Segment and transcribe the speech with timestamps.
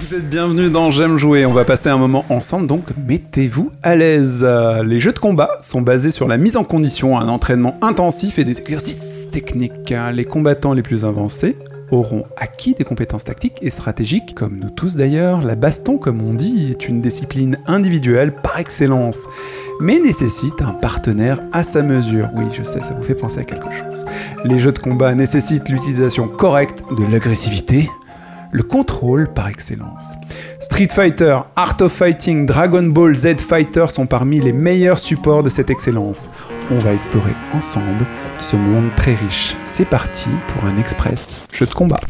[0.00, 3.94] Vous êtes bienvenus dans J'aime jouer, on va passer un moment ensemble, donc mettez-vous à
[3.94, 4.42] l'aise.
[4.84, 8.44] Les jeux de combat sont basés sur la mise en condition, un entraînement intensif et
[8.44, 9.92] des exercices techniques.
[10.14, 11.58] Les combattants les plus avancés
[11.90, 15.42] auront acquis des compétences tactiques et stratégiques, comme nous tous d'ailleurs.
[15.42, 19.26] La baston, comme on dit, est une discipline individuelle par excellence,
[19.80, 22.28] mais nécessite un partenaire à sa mesure.
[22.36, 24.04] Oui, je sais, ça vous fait penser à quelque chose.
[24.44, 27.88] Les jeux de combat nécessitent l'utilisation correcte de l'agressivité,
[28.50, 30.14] le contrôle par excellence.
[30.60, 35.48] Street Fighter, Art of Fighting, Dragon Ball Z Fighter sont parmi les meilleurs supports de
[35.48, 36.30] cette excellence.
[36.70, 38.06] On va explorer ensemble
[38.38, 39.56] ce monde très riche.
[39.64, 42.00] C'est parti pour un express jeu de combat.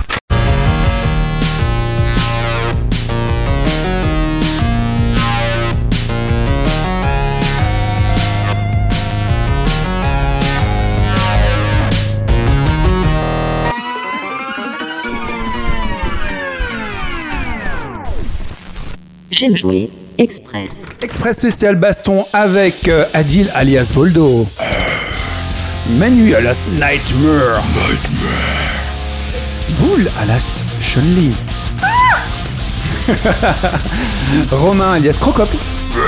[19.31, 19.91] J'aime jouer.
[20.17, 20.87] Express.
[21.03, 24.47] Express spécial baston avec euh, Adil alias Voldo.
[25.91, 27.63] Manu alias Nightmare.
[29.79, 31.33] Boule alias Chun-Li.
[34.51, 35.51] Romain alias Crocop.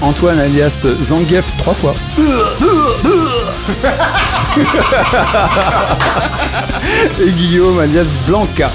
[0.00, 1.94] Antoine alias Zangief trois fois.
[7.20, 8.70] Et Guillaume alias Blanca.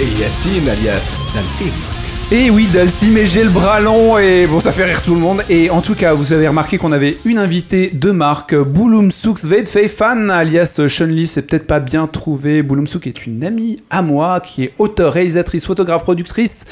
[0.00, 1.99] Et Yacine alias Nancy.
[2.32, 5.20] Et oui, Dalcy, mais j'ai le bras long et bon, ça fait rire tout le
[5.20, 5.42] monde.
[5.50, 9.40] Et en tout cas, vous avez remarqué qu'on avait une invitée de marque, Bouloum Souk
[9.88, 11.26] Fan, alias Chun-Li.
[11.26, 12.62] C'est peut-être pas bien trouvé.
[12.62, 16.66] Bouloum Souk est une amie à moi qui est auteure, réalisatrice, photographe, productrice.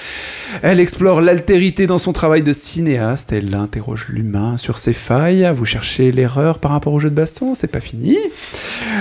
[0.63, 3.33] Elle explore l'altérité dans son travail de cinéaste.
[3.33, 5.51] Elle interroge l'humain sur ses failles.
[5.53, 7.57] Vous cherchez l'erreur par rapport au jeu de baston?
[7.57, 8.17] C'est pas fini.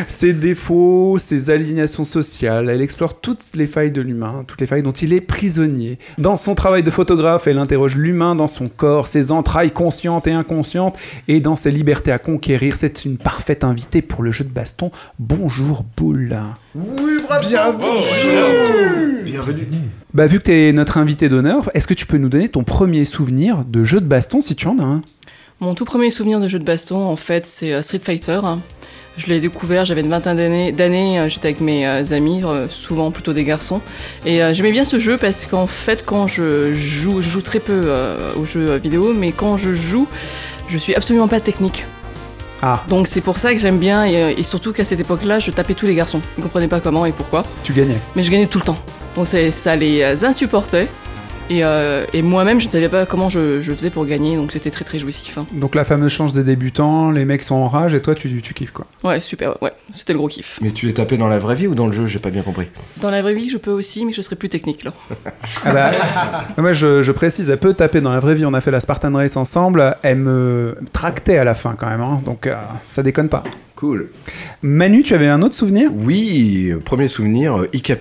[0.08, 2.68] Ses défauts, ses alignations sociales.
[2.72, 6.00] Elle explore toutes les failles de l'humain, toutes les failles dont il est prisonnier.
[6.18, 10.32] Dans son travail de photographe, elle interroge l'humain dans son corps, ses entrailles conscientes et
[10.32, 10.98] inconscientes,
[11.28, 12.78] et dans ses libertés à conquérir.
[12.78, 14.90] C'est une parfaite invitée pour le jeu de baston.
[15.20, 16.38] Bonjour, Boule.
[16.74, 19.68] Oui, bravo Bienvenue Bienvenue
[20.14, 23.04] Bah, vu que t'es notre invité d'honneur, est-ce que tu peux nous donner ton premier
[23.04, 25.02] souvenir de jeu de baston si tu en as un?
[25.60, 28.40] Mon tout premier souvenir de jeu de baston, en fait, c'est euh, Street Fighter.
[29.18, 33.10] Je l'ai découvert, j'avais une vingtaine d'années, euh, j'étais avec mes euh, amis, euh, souvent
[33.10, 33.82] plutôt des garçons.
[34.26, 37.92] Et j'aimais bien ce jeu parce qu'en fait, quand je joue, je joue très peu
[38.40, 40.08] aux jeux vidéo, mais quand je joue,
[40.70, 41.86] je suis absolument pas technique.
[42.62, 42.84] Ah.
[42.90, 45.74] Donc c'est pour ça que j'aime bien, et, et surtout qu'à cette époque-là, je tapais
[45.74, 46.22] tous les garçons.
[46.38, 47.98] Ils comprenaient pas comment et pourquoi, Tu gagnais.
[48.16, 48.80] mais je gagnais tout le temps.
[49.16, 50.88] Donc ça les insupportait.
[51.50, 54.52] Et, euh, et moi-même, je ne savais pas comment je, je faisais pour gagner, donc
[54.52, 55.38] c'était très très jouissif.
[55.38, 55.46] hein.
[55.54, 58.54] Donc la fameuse chance des débutants, les mecs sont en rage et toi tu, tu
[58.54, 58.86] kiffes quoi.
[59.06, 60.60] Ouais, super, ouais, c'était le gros kiff.
[60.62, 62.42] Mais tu les tapais dans la vraie vie ou dans le jeu J'ai pas bien
[62.44, 62.68] compris?
[62.98, 64.94] Dans la vraie vie, je peux aussi, mais je serai plus technique là.
[65.66, 65.92] Ah bah,
[66.58, 68.80] moi je, je précise, elle peut taper dans la vraie vie, on a fait la
[68.82, 73.04] Spartan Race ensemble, elle me tractait à la fin quand même, hein, donc euh, ça
[73.04, 73.44] déconne pas.
[73.76, 74.10] Cool.
[74.64, 75.90] Manu, tu avais un autre souvenir?
[75.94, 77.96] Oui, euh, premier souvenir, Ika+,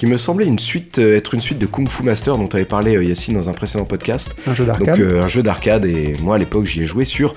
[0.00, 2.64] qui me semblait une suite, euh, être une suite de Kung Fu Master dont avait
[2.64, 4.34] parlé euh, Yacine dans un précédent podcast.
[4.46, 7.04] Un jeu Donc d'arcade euh, un jeu d'arcade et moi à l'époque j'y ai joué
[7.04, 7.34] sur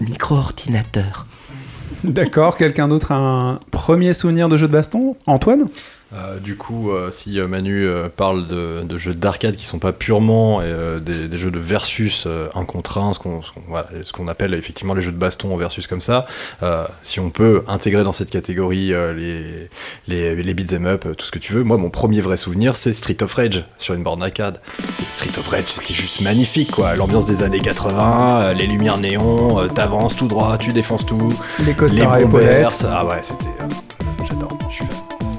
[0.00, 1.28] micro-ordinateur.
[2.02, 5.14] D'accord, quelqu'un d'autre a un premier souvenir de jeu de baston?
[5.28, 5.68] Antoine?
[6.12, 9.78] Euh, du coup, euh, si euh, Manu euh, parle de, de jeux d'arcade qui sont
[9.78, 13.88] pas purement des, des jeux de versus un contre un, ce qu'on voilà,
[14.28, 16.26] appelle effectivement les jeux de baston en versus comme ça,
[17.02, 19.68] si on peut intégrer dans cette catégorie les,
[20.08, 22.92] les, les beat'em up, tout ce que tu veux, moi mon premier vrai souvenir c'est
[22.92, 24.60] Street of Rage sur une borne arcade.
[24.86, 29.68] Street of Rage c'était juste magnifique quoi, l'ambiance des années 80, euh, les lumières néons,
[29.68, 33.99] t'avances tout droit, tu défonces tout, Les les bombers, ah ouais c'était...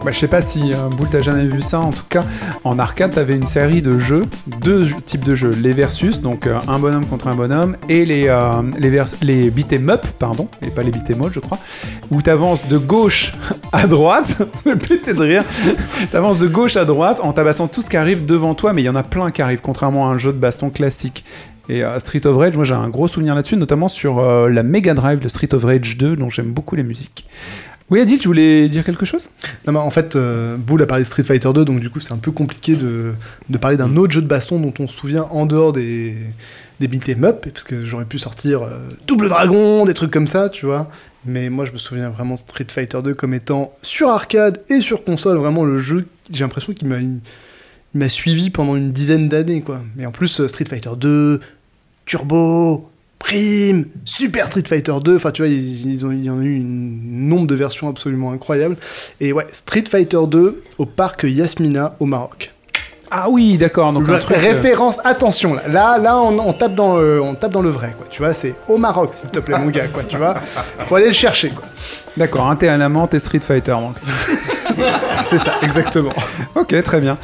[0.03, 2.23] Bah, je sais pas si euh, Boule jamais vu ça, en tout cas
[2.63, 4.25] en arcade t'avais une série de jeux,
[4.61, 8.27] deux types de jeux, les versus, donc euh, un bonhomme contre un bonhomme, et les,
[8.27, 9.51] euh, les,
[9.89, 11.59] up, pardon, et pas les beat'em all je crois,
[12.09, 13.35] où t'avances de gauche
[13.71, 14.41] à droite,
[14.87, 15.43] pété de rire,
[16.09, 18.85] t'avances de gauche à droite en tabassant tout ce qui arrive devant toi, mais il
[18.85, 21.23] y en a plein qui arrivent, contrairement à un jeu de baston classique.
[21.69, 24.63] Et euh, Street of Rage, moi j'ai un gros souvenir là-dessus, notamment sur euh, la
[24.63, 27.25] Mega Drive de Street of Rage 2, dont j'aime beaucoup les musiques.
[27.91, 29.29] Oui Adil, tu voulais dire quelque chose?
[29.67, 32.13] Non, mais en fait, euh, a parlé de Street Fighter 2, donc du coup, c'est
[32.13, 33.13] un peu compliqué de,
[33.59, 36.15] parler d'un autre jeu de baston dont on se souvient en dehors des,
[36.79, 40.47] des beat'em up, parce que j'aurais pu sortir euh, Double Dragon, des trucs comme ça,
[40.47, 40.89] tu vois.
[41.25, 45.03] Mais moi, je me souviens vraiment Street Fighter 2 comme étant sur arcade et sur
[45.03, 46.97] console vraiment le jeu, j'ai l'impression qu'il m'a
[47.93, 49.81] m'a suivi pendant une dizaine d'années, quoi.
[49.97, 51.41] Mais en plus, euh, Street Fighter 2,
[52.05, 52.89] Turbo,
[53.23, 56.43] Prime, Super Street Fighter 2, enfin tu vois, ils, ils ont, il y en a
[56.43, 58.77] eu un nombre de versions absolument incroyables.
[59.19, 62.51] Et ouais, Street Fighter 2 au parc Yasmina au Maroc.
[63.13, 63.91] Ah oui, d'accord.
[63.91, 64.37] Donc Le- un truc.
[64.37, 67.69] euh, référence, attention là, là, là on, on tape dans le, on tape dans le
[67.69, 68.07] vrai, quoi.
[68.09, 70.03] Tu vois, c'est au Maroc, s'il te plaît, mon gars, quoi.
[70.03, 70.35] Tu vois,
[70.87, 71.65] faut aller le chercher, quoi.
[72.17, 73.71] D'accord, un thé à la menthe et Street Fighter.
[73.73, 73.95] donc.
[75.23, 76.13] C'est ça, exactement.
[76.55, 77.17] Ok, très bien.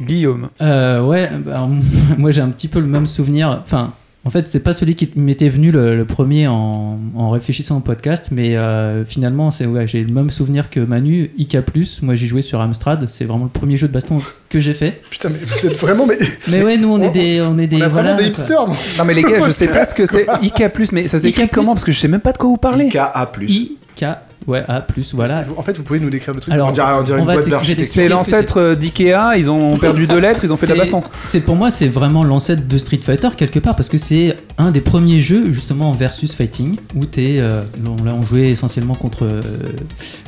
[0.00, 0.48] Guillaume.
[0.60, 1.68] Euh, ouais, bah,
[2.18, 3.60] moi j'ai un petit peu le même souvenir.
[3.64, 3.92] Enfin,
[4.24, 7.80] en fait, c'est pas celui qui m'était venu le, le premier en, en réfléchissant au
[7.80, 11.30] podcast, mais euh, finalement, c'est ouais, j'ai le même souvenir que Manu.
[11.36, 11.56] IK+,
[12.02, 15.02] moi j'ai joué sur Amstrad, c'est vraiment le premier jeu de baston que j'ai fait.
[15.10, 16.18] Putain, mais vous êtes vraiment, mais
[16.48, 18.28] Mais ouais, nous on On- est des, on est des, on a voilà, vraiment des
[18.28, 18.66] hipsters.
[18.66, 20.62] non Non mais les gars, je sais pas ce que c'est IK+,
[20.92, 22.86] mais ça s'écrit comment Parce que je sais même pas de quoi vous parlez.
[22.86, 23.30] IKA+.
[23.46, 24.04] IK,
[24.46, 25.44] ouais, A+, voilà.
[25.56, 26.52] En fait, vous pouvez nous décrire le truc.
[26.54, 27.94] Alors, On dirait- on dirait une va boîte d'architecture.
[27.94, 31.02] C'est l'ancêtre euh, d'Ikea, ils ont perdu deux lettres, ils ont fait de la baston.
[31.24, 34.70] C'est pour moi, c'est vraiment l'ancêtre de Street Fighter quelque part parce que c'est un
[34.70, 37.62] des premiers jeux justement en versus fighting où t'es, euh,
[38.04, 39.40] là on jouait essentiellement contre euh,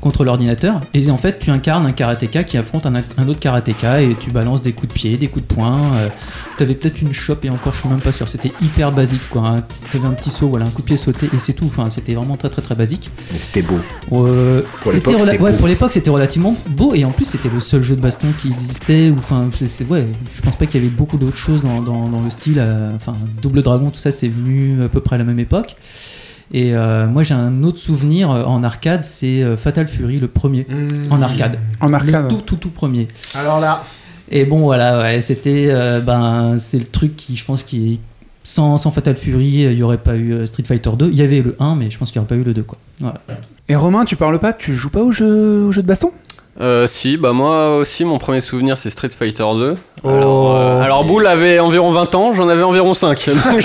[0.00, 4.02] contre l'ordinateur et en fait tu incarnes un karatéka qui affronte un, un autre karatéka
[4.02, 5.78] et tu balances des coups de pied, des coups de poing.
[5.96, 6.08] euh,
[6.58, 8.28] T'avais peut-être une chope et encore je suis même pas sûr.
[8.28, 9.42] C'était hyper basique quoi.
[9.46, 9.62] hein.
[9.92, 11.66] T'avais un petit saut, voilà, un coup de pied sauté et c'est tout.
[11.66, 13.10] Enfin c'était vraiment très très très basique.
[13.32, 13.78] Mais c'était beau.
[14.12, 15.56] Euh, Pour c'était l'époque, c'était ouais, beau.
[15.58, 18.48] pour l'époque, c'était relativement beau et en plus, c'était le seul jeu de baston qui
[18.52, 19.10] existait.
[19.10, 22.08] ou, Enfin, c'est, ouais, je pense pas qu'il y avait beaucoup d'autres choses dans, dans-
[22.08, 22.56] dans le style.
[22.58, 23.12] euh, Enfin,
[23.42, 25.76] Double Dragon, tout ça, c'est venu à peu près à la même époque.
[26.52, 30.64] Et euh, moi, j'ai un autre souvenir euh, en arcade, c'est Fatal Fury, le premier
[31.10, 32.22] en arcade, En arcade.
[32.24, 33.08] le tout tout tout premier.
[33.34, 33.82] Alors là,
[34.30, 37.98] Et bon, voilà, ouais, c'était, euh, ben, c'est le truc qui, je pense, qui est
[38.46, 41.08] sans, Fatal Fury, il y aurait pas eu euh, Street Fighter 2.
[41.10, 42.62] Il y avait le 1, mais je pense qu'il y aurait pas eu le 2,
[42.62, 42.78] quoi.
[43.68, 46.12] Et Romain, tu parles pas Tu joues pas au jeu, au jeu de baston?
[46.60, 49.76] Euh, si, bah moi aussi, mon premier souvenir c'est Street Fighter 2.
[50.02, 50.08] Oh.
[50.08, 53.26] Alors, euh, alors Boule avait environ 20 ans, j'en avais environ 5.
[53.28, 53.62] Donc, Ouais,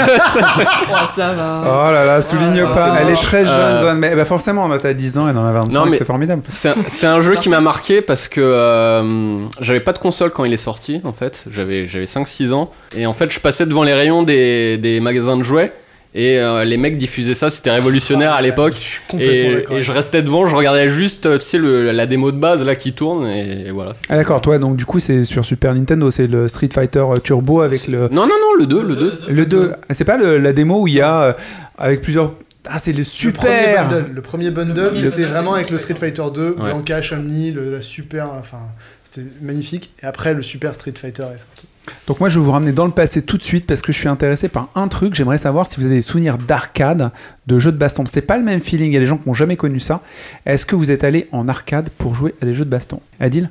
[1.14, 1.62] ça va.
[1.64, 2.98] Oh là là, souligne pas.
[3.00, 3.94] Elle est très jeune, Euh.
[3.96, 6.44] Mais bah forcément, t'as 10 ans, elle en a 25, Non, mais- c'est formidable.
[6.50, 10.54] c'est un, jeu qui m'a marqué parce que euh, j'avais pas de console quand il
[10.54, 11.44] est sorti en fait.
[11.50, 12.72] J'avais, j'avais 5-6 ans.
[12.96, 15.72] Et en fait, je passais devant les rayons des, des magasins de jouets.
[16.14, 18.74] Et euh, les mecs diffusaient ça, c'était révolutionnaire à l'époque.
[18.76, 21.92] je suis complètement Et, et je restais devant, je regardais juste, euh, tu sais, le-
[21.92, 23.26] la démo de base là qui tourne.
[23.28, 23.94] Et, voilà.
[24.10, 27.18] Ah d'accord, toi, donc du coup, c'est sur Super Nintendo, c'est le Street Fighter euh,
[27.20, 28.10] Turbo avec le...
[28.10, 29.20] Non, non, non, le 2, le 2.
[29.30, 29.72] Le 2.
[29.92, 31.34] C'est pas le- la démo où il y a, euh,
[31.78, 32.34] avec plusieurs...
[32.68, 35.96] Ah, c'est le super premier bundle, le premier bundle, Le- c'était vraiment avec le Street
[35.96, 36.56] Fighter 2, Ouais.
[36.66, 38.60] Blanca, le- la super, enfin,
[39.06, 39.92] c'était magnifique.
[40.04, 41.68] Et après, le Super Street Fighter est sorti.
[42.08, 43.98] Donc moi je vais vous ramener dans le passé tout de suite parce que je
[43.98, 45.16] suis intéressé par un truc.
[45.16, 47.12] J'aimerais savoir si vous avez des souvenirs d'arcade,
[47.48, 48.06] de jeux de baston.
[48.06, 48.92] C'est pas le même feeling.
[48.92, 50.02] Il y a des gens qui n'ont jamais connu ça.
[50.46, 53.00] Est-ce que vous êtes allé en arcade pour jouer à des jeux de baston?
[53.20, 53.50] Adil?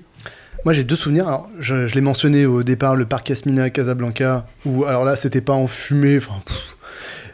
[0.65, 1.27] Moi, j'ai deux souvenirs.
[1.27, 5.41] Alors, je, l'ai mentionné au départ, le parc Yasmina à Casablanca, où, alors là, c'était
[5.41, 6.43] pas en fumée, enfin.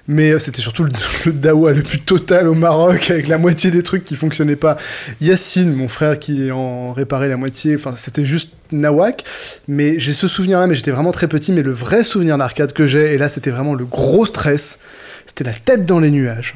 [0.08, 0.90] Mais euh, c'était surtout le,
[1.26, 4.76] le dawa le plus total au Maroc, avec la moitié des trucs qui fonctionnaient pas.
[5.20, 9.24] Yacine, mon frère, qui en réparait la moitié, enfin, c'était juste nawak.
[9.68, 12.86] Mais j'ai ce souvenir-là, mais j'étais vraiment très petit, mais le vrai souvenir d'arcade que
[12.86, 14.78] j'ai, et là, c'était vraiment le gros stress,
[15.26, 16.54] c'était la tête dans les nuages.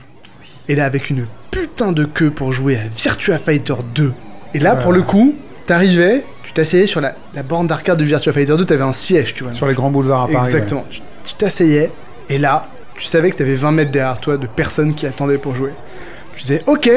[0.68, 4.12] Et là, avec une putain de queue pour jouer à Virtua Fighter 2.
[4.54, 5.34] Et là, pour le coup,
[5.66, 9.34] t'arrivais, tu t'asseyais sur la, la borne d'arcade de Virtua Fighter 2, t'avais un siège,
[9.34, 9.52] tu vois.
[9.52, 10.46] Sur les grands boulevards à Paris.
[10.46, 10.86] Exactement.
[11.24, 11.90] Tu t'asseyais,
[12.28, 12.68] et là,
[13.00, 15.70] tu savais que t'avais 20 mètres derrière toi de personnes qui attendaient pour jouer.
[16.36, 16.88] Tu disais, ok.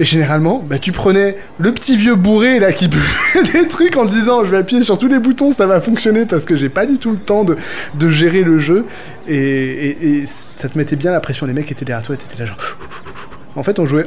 [0.00, 2.88] Et généralement, bah, tu prenais le petit vieux bourré là qui
[3.52, 6.44] des trucs en disant je vais appuyer sur tous les boutons, ça va fonctionner parce
[6.44, 8.86] que j'ai pas du tout le temps de, gérer le jeu.
[9.28, 11.44] Et ça te mettait bien la pression.
[11.44, 12.58] Les mecs étaient derrière toi et t'étais là genre.
[13.56, 14.06] En fait, on jouait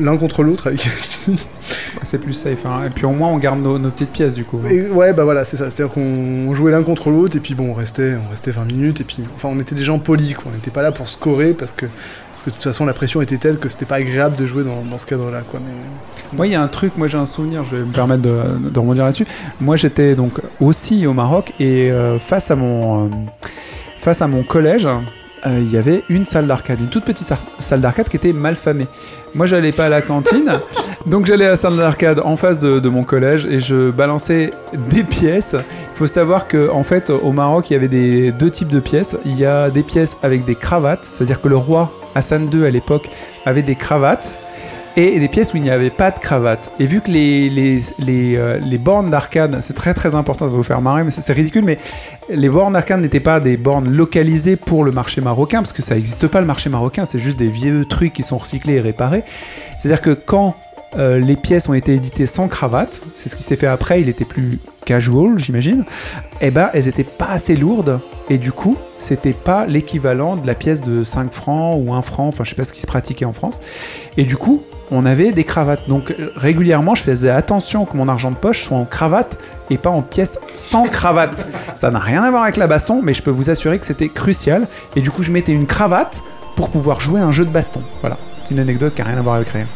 [0.00, 0.80] l'un contre l'autre avec.
[2.02, 2.66] C'est plus safe.
[2.66, 2.82] hein.
[2.86, 4.60] Et puis au moins on garde nos, nos petites pièces du coup.
[4.68, 5.70] Et ouais, bah voilà, c'est ça.
[5.70, 9.00] C'est-à-dire qu'on jouait l'un contre l'autre, et puis bon, on restait, on restait 20 minutes,
[9.00, 10.44] et puis, enfin, on était des gens polis, quoi.
[10.50, 13.22] On n'était pas là pour scorer, parce que, parce que de toute façon, la pression
[13.22, 15.60] était telle que c'était pas agréable de jouer dans, dans ce cadre-là, quoi.
[15.64, 15.72] Mais...
[16.36, 18.36] Moi, il y a un truc, moi j'ai un souvenir, je vais me permettre de,
[18.70, 19.26] de rebondir là-dessus.
[19.60, 23.08] Moi, j'étais donc aussi au Maroc et euh, face à mon euh,
[23.98, 24.86] face à mon collège,
[25.46, 28.86] il y avait une salle d'arcade, une toute petite salle d'arcade qui était mal famée.
[29.34, 30.52] Moi, j'allais pas à la cantine,
[31.06, 34.52] donc j'allais à la salle d'arcade en face de, de mon collège et je balançais
[34.90, 35.54] des pièces.
[35.54, 38.80] Il faut savoir que en fait, au Maroc, il y avait des deux types de
[38.80, 39.16] pièces.
[39.24, 42.70] Il y a des pièces avec des cravates, c'est-à-dire que le roi Hassan II à
[42.70, 43.10] l'époque
[43.44, 44.36] avait des cravates
[44.96, 46.70] et des pièces où il n'y avait pas de cravate.
[46.78, 50.56] Et vu que les, les, les, euh, bornes d'arcade, c'est très très important, ça va
[50.56, 51.78] vous faire marrer, mais c'est c'est ridicule, mais
[52.30, 55.94] les bornes d'arcade n'étaient pas des bornes localisées pour le marché marocain, parce que ça
[55.94, 59.24] n'existe pas le marché marocain, c'est juste des vieux trucs qui sont recyclés et réparés.
[59.78, 60.54] C'est-à-dire que quand
[60.96, 64.08] euh, les pièces ont été éditées sans cravate, c'est ce qui s'est fait après, il
[64.08, 65.84] était plus casual, j'imagine,
[66.40, 68.00] eh ben, elles étaient pas assez lourdes.
[68.30, 72.28] Et du coup, c'était pas l'équivalent de la pièce de 5 francs ou 1 franc,
[72.28, 73.60] enfin, je sais pas ce qui se pratiquait en France.
[74.16, 75.88] Et du coup, on avait des cravates.
[75.88, 79.38] Donc, régulièrement, je faisais attention que mon argent de poche soit en cravate
[79.70, 81.46] et pas en pièce sans cravate.
[81.74, 84.08] Ça n'a rien à voir avec la baston, mais je peux vous assurer que c'était
[84.08, 84.66] crucial.
[84.96, 86.22] Et du coup, je mettais une cravate
[86.56, 87.82] pour pouvoir jouer un jeu de baston.
[88.00, 88.16] Voilà.
[88.50, 89.66] Une anecdote qui a rien à voir avec rien.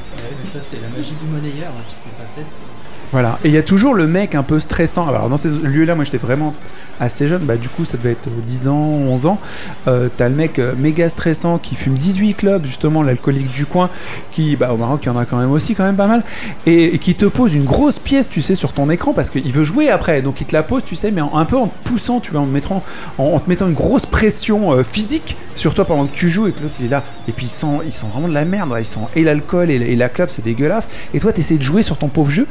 [0.52, 1.68] ça, c'est la magie du monnayeur.
[1.68, 2.67] hein, pas le test.
[3.12, 3.38] Voilà.
[3.44, 5.08] Et il y a toujours le mec un peu stressant.
[5.08, 6.54] Alors, dans ces lieux-là, moi, j'étais vraiment
[7.00, 7.42] assez jeune.
[7.42, 9.38] Bah, du coup, ça devait être euh, 10 ans, 11 ans.
[9.86, 13.88] Euh, T'as le mec euh, méga stressant qui fume 18 clubs, justement, l'alcoolique du coin,
[14.32, 16.22] qui, bah, au Maroc, il y en a quand même aussi, quand même pas mal,
[16.66, 19.64] et, qui te pose une grosse pièce, tu sais, sur ton écran parce qu'il veut
[19.64, 20.22] jouer après.
[20.22, 22.32] Donc, il te la pose, tu sais, mais en- un peu en te poussant, tu
[22.32, 26.48] vois, en, te mettant, une grosse pression euh, physique sur toi pendant que tu joues
[26.48, 27.02] et que l'autre, il est là.
[27.26, 28.70] Et puis, il sent, il vraiment de la merde.
[28.70, 28.82] ouais.
[28.82, 30.88] Il sent et l'alcool et, la clope, c'est dégueulasse.
[31.14, 32.46] Et toi, tu essaies de jouer sur ton pauvre jeu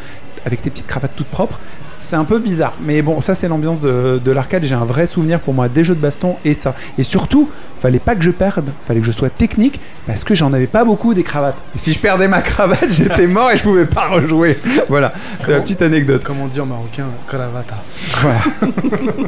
[0.47, 1.59] avec tes petites cravates toutes propres.
[1.99, 4.63] C'est un peu bizarre, mais bon, ça c'est l'ambiance de, de l'arcade.
[4.63, 6.73] J'ai un vrai souvenir pour moi des jeux de baston et ça.
[6.97, 7.49] Et surtout,
[7.81, 10.85] fallait pas que je perde, fallait que je sois technique parce que j'en avais pas
[10.85, 11.57] beaucoup des cravates.
[11.75, 14.57] Et si je perdais ma cravate, j'étais mort et je pouvais pas rejouer.
[14.89, 16.23] Voilà, c'est la Comment- petite anecdote.
[16.23, 17.75] Comme on dit en marocain, cravata?
[18.21, 18.39] Voilà.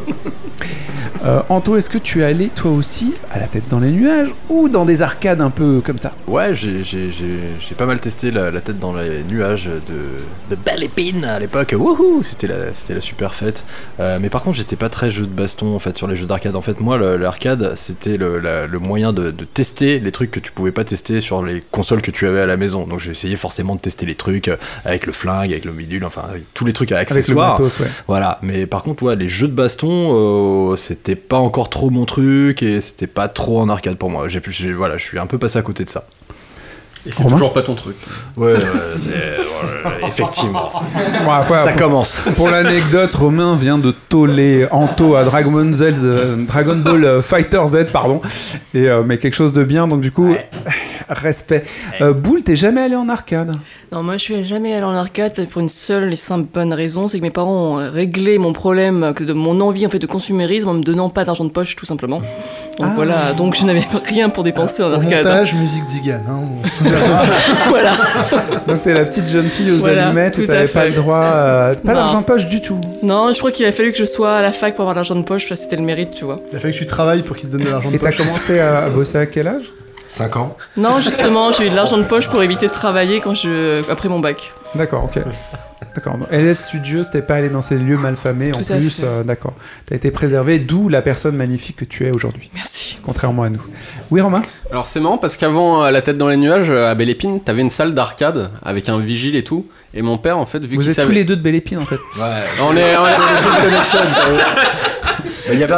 [1.26, 4.30] Euh, Anto, est-ce que tu es allé toi aussi à la tête dans les nuages
[4.48, 6.14] ou dans des arcades un peu comme ça?
[6.28, 10.50] Ouais, j'ai- j'ai j'ai- j'ai pas mal testé la, la tête dans les nuages de,
[10.50, 11.76] de Belle Épine à l'époque.
[11.78, 13.64] Wouhou C'était la, c'était la super fête.
[14.00, 16.26] Euh, mais par contre, j'étais pas très jeu de baston en fait sur les jeux
[16.26, 16.56] d'arcade.
[16.56, 20.72] En fait, moi, l'arcade, c'était le, moyen de, de tester les trucs que tu pouvais
[20.72, 22.86] pas tester sur les consoles que tu avais à la maison.
[22.88, 26.06] Donc, j'ai essayé forcément de tester les trucs euh, avec le flingue, avec le bidule,
[26.06, 27.54] enfin, avec tous les trucs à Avec le accessoires.
[27.60, 27.88] matos, ouais.
[28.08, 32.06] Voilà, mais par contre, ouais, les jeux de baston, euh, c'était pas encore trop mon
[32.06, 34.28] truc et c'était pas trop en arcade pour moi.
[34.28, 36.06] J'ai- voilà, je suis un peu passé à côté de ça.
[37.06, 37.96] Et c'est toujours pas ton truc.
[38.36, 38.60] Ouais, ouais,
[38.98, 40.70] c'est ouais, effectivement.
[40.94, 42.24] Ouais, ouais, Ça pour- commence.
[42.36, 47.22] Pour l'anecdote, Romain vient de toller Anto à Dragon Ball Z, euh, Dragon Ball euh,
[47.22, 48.22] Fighter Z, pardon.
[48.74, 50.36] Et, euh, mais quelque chose de bien, donc du coup,
[51.08, 51.64] respect.
[52.02, 53.56] Euh, Boule, t'es jamais allé en arcade?
[53.92, 57.08] Non, moi je suis jamais allée en arcade pour une seule et simple bonne raison,
[57.08, 60.06] c'est que mes parents ont réglé mon problème euh, de mon envie en fait de
[60.06, 62.20] consumérisme en me donnant pas d'argent de poche tout simplement.
[62.78, 62.92] Donc Ah.
[62.94, 65.26] voilà, donc je n'avais rien pour dépenser en Au arcade.
[65.26, 66.20] montage, musique d'Igan.
[66.30, 66.40] Hein,
[66.86, 66.90] on-
[67.70, 67.94] voilà.
[68.68, 71.74] Donc t'es la petite jeune fille aux Voilà, allumettes et t'avais pas le droit, euh,
[71.74, 72.80] pas d'argent de poche du tout.
[73.02, 75.16] Non, je crois qu'il a fallu que je sois à la fac pour avoir l'argent
[75.16, 76.40] de poche, ça, c'était le mérite, tu vois.
[76.52, 78.10] Il a fallu que tu travailles pour qu'il te donne de l'argent de Et t'as
[78.10, 78.18] poche.
[78.18, 79.64] commencé à bosser à quel âge?
[80.10, 80.58] 5 ans.
[80.76, 84.10] Non, justement, j'ai eu de l'argent de poche pour éviter de travailler quand je après
[84.10, 84.52] mon bac.
[84.76, 85.24] D'accord, ok.
[85.96, 86.18] D'accord.
[86.30, 89.02] LF Studios, t'es pas allé dans ces lieux malfamés en Tout plus.
[89.04, 89.54] euh, D'accord.
[89.88, 93.00] T'as été préservé, d'où la personne magnifique que tu es aujourd'hui, Merci.
[93.04, 93.62] contrairement à nous.
[94.12, 96.94] Oui, Romain Alors c'est marrant parce qu'avant euh, la tête dans les nuages euh, à
[96.96, 99.66] Belle Épine, t'avais une salle d'arcade avec un vigile et tout.
[99.96, 101.08] Et mon père en fait vu Vous êtes savait...
[101.08, 101.96] tous les deux de Belle Épine en fait.
[101.96, 102.22] Ouais.
[102.62, 103.16] On est, on est...
[103.16, 103.78] Il y, avait
[105.54, 105.74] il y avait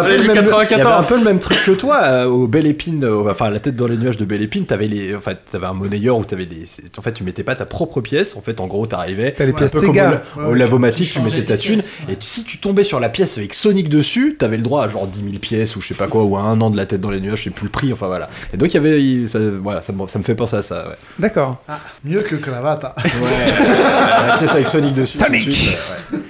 [0.97, 3.75] un peu le même truc que toi euh, au Belle Épine, euh, enfin la tête
[3.75, 6.65] dans les nuages de Belle Épine, t'avais les, enfin t'avais un monnayeur où t'avais des,
[6.97, 9.61] en fait tu mettais pas ta propre pièce, en fait en gros t'arrivais, un
[10.35, 12.13] comme au, Ouais, lavomatique, tu tu mettais ta thune, pièces, ouais.
[12.13, 15.07] et si tu tombais sur la pièce avec Sonic dessus, t'avais le droit à genre
[15.07, 17.01] 10 000 pièces ou je sais pas quoi, ou à un an de la tête
[17.01, 18.29] dans les nuages, je sais plus le prix, enfin voilà.
[18.53, 20.87] Et donc il y avait, ça, voilà, ça, me- ça me fait penser à ça,
[20.87, 20.95] ouais.
[21.19, 21.61] D'accord.
[22.03, 22.95] Mieux que cravata.
[24.27, 25.17] la pièce avec Sonic dessus.
[25.17, 25.45] Sonic
[26.11, 26.20] tout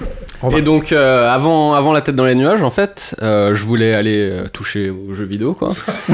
[0.41, 0.57] Romain.
[0.57, 3.93] Et donc euh, avant, avant la tête dans les nuages en fait, euh, je voulais
[3.93, 5.69] aller euh, toucher aux jeux vidéo quoi.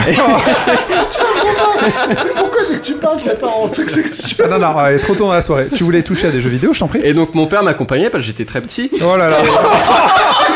[2.35, 4.99] Pourquoi dès que tu parles, ça part en truc sexuel Ah non, non, il est
[4.99, 5.67] trop tôt dans la soirée.
[5.73, 8.09] Tu voulais toucher à des jeux vidéo, je t'en prie Et donc mon père m'accompagnait
[8.09, 8.91] parce que j'étais très petit.
[9.01, 9.37] Oh là là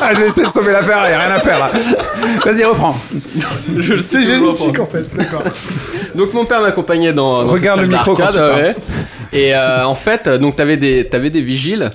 [0.00, 1.70] Ah, je vais essayer de sauver l'affaire, il a rien à faire là.
[2.44, 2.96] Vas-y, reprends.
[3.78, 5.42] Je le sais génétique en fait, d'accord.
[6.14, 8.54] Donc mon père m'accompagnait dans, dans Regarde le micro quand tu parles.
[8.54, 8.76] ouais.
[9.32, 11.90] Et euh, en fait, donc t'avais des t'avais des vigiles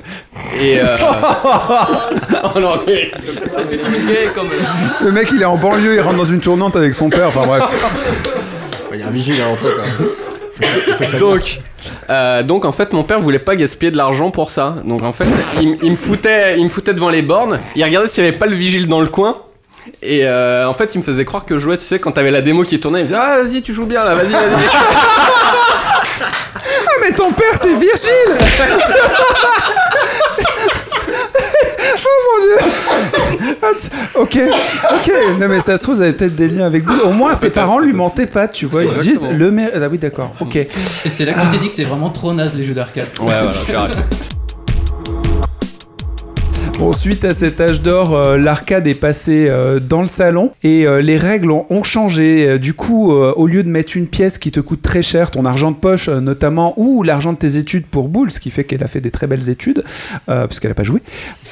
[0.59, 0.85] et euh...
[2.55, 3.09] oh non mais
[3.47, 4.65] Ça fait film gay quand même.
[5.03, 7.45] Le mec, il est en banlieue, il rentre dans une tournante avec son père, enfin
[7.47, 7.63] bref.
[8.93, 10.05] Il y a un vigile à l'entrée quoi.
[11.19, 11.59] Donc
[12.09, 14.75] euh, donc en fait mon père voulait pas gaspiller de l'argent pour ça.
[14.85, 15.25] Donc en fait
[15.61, 17.59] il, il me foutait il me foutait devant les bornes.
[17.75, 19.37] Il regardait s'il y avait pas le vigile dans le coin.
[20.03, 22.29] Et euh, en fait, il me faisait croire que je jouais, tu sais, quand t'avais
[22.29, 24.41] la démo qui tournait, il me disait Ah, vas-y, tu joues bien là, vas-y, vas-y.
[26.23, 28.37] Ah, mais ton père, c'est Virgile
[32.03, 32.57] Oh mon dieu
[34.15, 34.37] Ok,
[34.93, 35.11] ok.
[35.39, 36.99] Non, mais ça se trouve, vous avez peut-être des liens avec vous.
[37.05, 38.83] Au moins, ses parents lui mentaient pas, tu vois.
[38.83, 39.39] Ils se disent Exactement.
[39.39, 39.69] le maire.
[39.75, 40.55] Ah oui, d'accord, ok.
[40.55, 40.67] Et
[41.09, 43.07] c'est là que tu t'es dit que c'est vraiment trop naze les jeux d'arcade.
[43.19, 43.93] Ouais, voilà, carrément.
[46.79, 50.87] Bon, suite à cet âge d'or, euh, l'arcade est passée euh, dans le salon et
[50.87, 52.47] euh, les règles ont, ont changé.
[52.49, 55.29] Euh, Du coup, euh, au lieu de mettre une pièce qui te coûte très cher,
[55.29, 58.49] ton argent de poche euh, notamment, ou l'argent de tes études pour boule, ce qui
[58.49, 59.83] fait qu'elle a fait des très belles études,
[60.27, 61.01] euh, puisqu'elle n'a pas joué.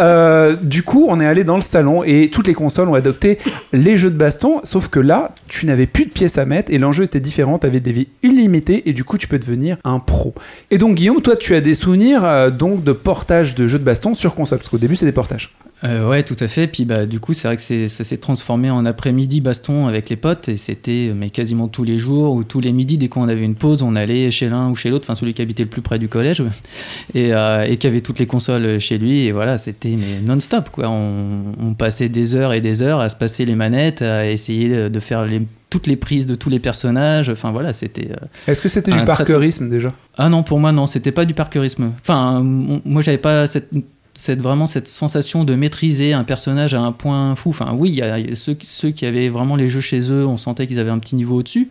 [0.00, 3.38] euh, du coup, on est allé dans le salon et toutes les consoles ont adopté
[3.72, 6.78] les jeux de baston, sauf que là, tu n'avais plus de pièces à mettre et
[6.78, 7.58] l'enjeu était différent.
[7.58, 10.34] Tu avais des vies illimitées et du coup, tu peux devenir un pro.
[10.70, 13.84] Et donc, Guillaume, toi, tu as des souvenirs euh, donc de portage de jeux de
[13.84, 15.54] baston sur console, parce qu'au début, c'est des portages.
[15.82, 16.66] Euh, ouais, tout à fait.
[16.66, 20.16] Puis bah, du coup, c'est vrai que ça s'est transformé en après-midi baston avec les
[20.16, 23.28] potes et c'était euh, mais quasiment tous les jours ou tous les midis dès qu'on
[23.28, 25.70] avait une pause, on allait chez l'un ou chez l'autre, enfin celui qui habitait le
[25.70, 26.42] plus près du collège
[27.14, 29.96] et, euh, et qui avait toutes les consoles chez lui et voilà, c'était
[30.26, 30.88] non-stop quoi.
[30.88, 34.90] On, on passait des heures et des heures à se passer les manettes, à essayer
[34.90, 37.30] de- faire les toutes les prises de tous les personnages.
[37.30, 38.08] Enfin voilà, c'était.
[38.10, 38.16] euh,
[38.48, 39.92] Est-ce que c'était du très- parkeurisme déjà?
[40.18, 41.92] Ah non, pour moi, non, c'était pas du parkeurisme.
[42.02, 43.68] Enfin, moi, j'avais pas cette,
[44.14, 47.50] cette, vraiment cette sensation de maîtriser un personnage à un point fou.
[47.50, 50.36] Enfin, oui, il y a, ceux, ceux qui avaient vraiment les jeux chez eux, on
[50.36, 51.70] sentait qu'ils avaient un petit niveau au-dessus.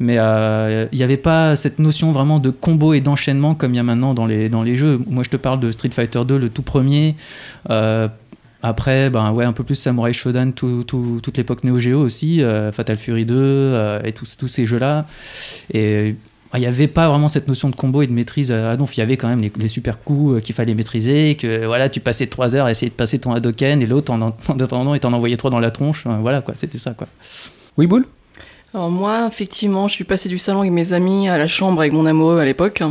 [0.00, 3.78] Mais euh, il n'y avait pas cette notion vraiment de combo et d'enchaînement comme il
[3.78, 5.00] y a maintenant dans les, dans les jeux.
[5.08, 7.16] Moi, je te parle de Street Fighter 2, le tout premier.
[7.70, 8.06] Euh,
[8.62, 12.42] après, ben ouais, un peu plus Samurai Shodown, tout- tout- toute l'époque Neo Geo aussi,
[12.42, 15.06] euh, Fatal Fury 2 euh, et tous, tous ces jeux-là.
[15.72, 16.16] Et
[16.54, 18.74] il n'y avait pas vraiment cette notion de combo et de maîtrise à.
[18.74, 22.00] Il y avait quand même les, super coups euh, qu'il fallait maîtriser, que voilà, tu
[22.00, 25.00] passais trois heures à essayer de passer ton Hadoken et l'autre en, en attendant il
[25.00, 26.04] t'en envoyait trois dans la tronche.
[26.06, 27.06] Voilà quoi, c'était ça quoi.
[27.76, 28.06] Oui, Boule?
[28.74, 31.92] Alors moi, effectivement, je suis passée du salon avec mes amis à la chambre avec
[31.92, 32.82] mon amoureux à l'époque.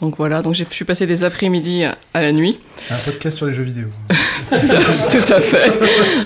[0.00, 2.58] Donc voilà, donc je suis passée des après-midi à la nuit.
[2.90, 3.84] Un podcast sur les jeux vidéo.
[4.50, 5.70] Tout à fait.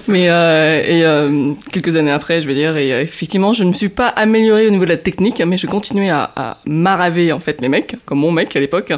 [0.07, 3.71] Mais euh, et euh, quelques années après, je veux dire, et euh, effectivement, je ne
[3.71, 7.33] me suis pas améliorée au niveau de la technique, mais je continuais à, à maraver
[7.33, 8.93] en fait mes mecs, comme mon mec à l'époque,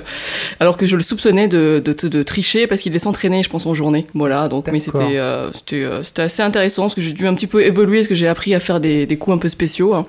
[0.60, 3.64] alors que je le soupçonnais de, de, de tricher parce qu'il devait s'entraîner, je pense,
[3.64, 4.06] en journée.
[4.14, 5.18] Voilà, donc mais c'était
[5.52, 8.54] c'était assez intéressant parce que j'ai dû un petit peu évoluer, parce que j'ai appris
[8.54, 9.94] à faire des, des coups un peu spéciaux.
[9.94, 10.06] hein.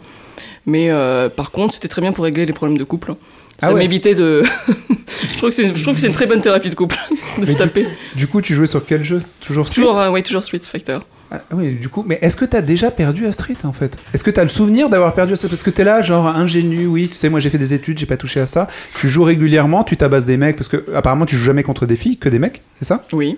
[0.65, 0.89] Mais
[1.37, 3.13] par contre, c'était très bien pour régler les problèmes de couple.
[3.59, 3.79] Ça Ah ouais.
[3.79, 4.43] m'évitait de.
[5.31, 6.95] je trouve que c'est une, je trouve que c'est une très bonne thérapie de couple
[7.37, 7.87] de Mais se du- taper.
[8.15, 9.21] Du coup, tu jouais sur quel jeu?
[9.41, 9.81] Toujours Street?
[9.81, 10.99] Toujours, euh, ouais, toujours Street Fighter.
[11.31, 13.97] Ah, oui, du coup, mais est-ce que t'as déjà perdu à Street en fait?
[14.13, 15.49] Est-ce que t'as le souvenir d'avoir perdu à Street?
[15.49, 18.05] Parce que t'es là, genre ingénu, oui, tu sais, moi j'ai fait des études, j'ai
[18.05, 18.67] pas touché à ça.
[18.99, 21.97] Tu joues régulièrement, tu tabasses des mecs, parce que apparemment tu joues jamais contre des
[21.97, 23.03] filles, que des mecs, c'est ça?
[23.11, 23.37] Oui.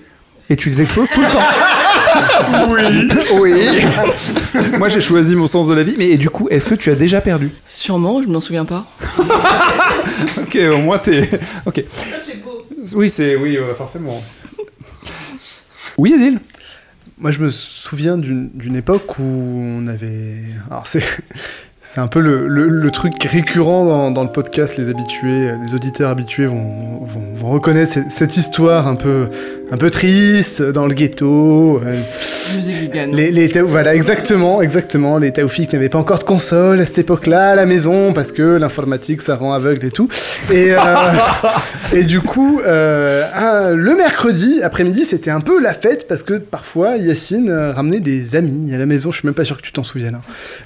[0.51, 1.39] Et tu les exploses tout le temps
[2.69, 3.83] Oui Oui
[4.77, 6.89] Moi j'ai choisi mon sens de la vie, mais et du coup, est-ce que tu
[6.91, 7.51] as déjà perdu?
[7.65, 8.85] Sûrement, je m'en souviens pas.
[10.41, 11.29] Ok, au moins t'es.
[11.65, 11.83] Ok.
[12.93, 13.35] Oui, c'est.
[13.35, 14.21] Oui, euh, forcément.
[15.97, 16.39] Oui, Adil?
[17.17, 20.37] Moi, je me souviens d'une d'une époque où on avait.
[20.69, 21.03] Alors, c'est.
[21.91, 24.77] C'est un peu le, le- le truc récurrent dans, dans le podcast.
[24.77, 26.61] Les habitués, les auditeurs habitués vont,
[27.01, 29.25] vont- vont reconnaître cette, cette histoire un peu,
[29.71, 31.81] un peu triste dans le ghetto.
[31.83, 31.99] euh,
[32.55, 35.17] Musique les, les voilà, exactement, exactement.
[35.17, 38.43] Les Taoufik n'avaient pas encore de console à cette époque-là à la maison parce que
[38.57, 40.09] l'informatique ça rend aveugle et tout.
[40.51, 40.77] Et, euh,
[41.93, 46.35] et du coup, euh, un- le mercredi après-midi, c'était un peu la fête parce que
[46.35, 49.11] parfois Yacine ramenait des amis à la maison.
[49.11, 50.15] Je suis même pas sûr que tu t'en souviennes.
[50.15, 50.21] hein.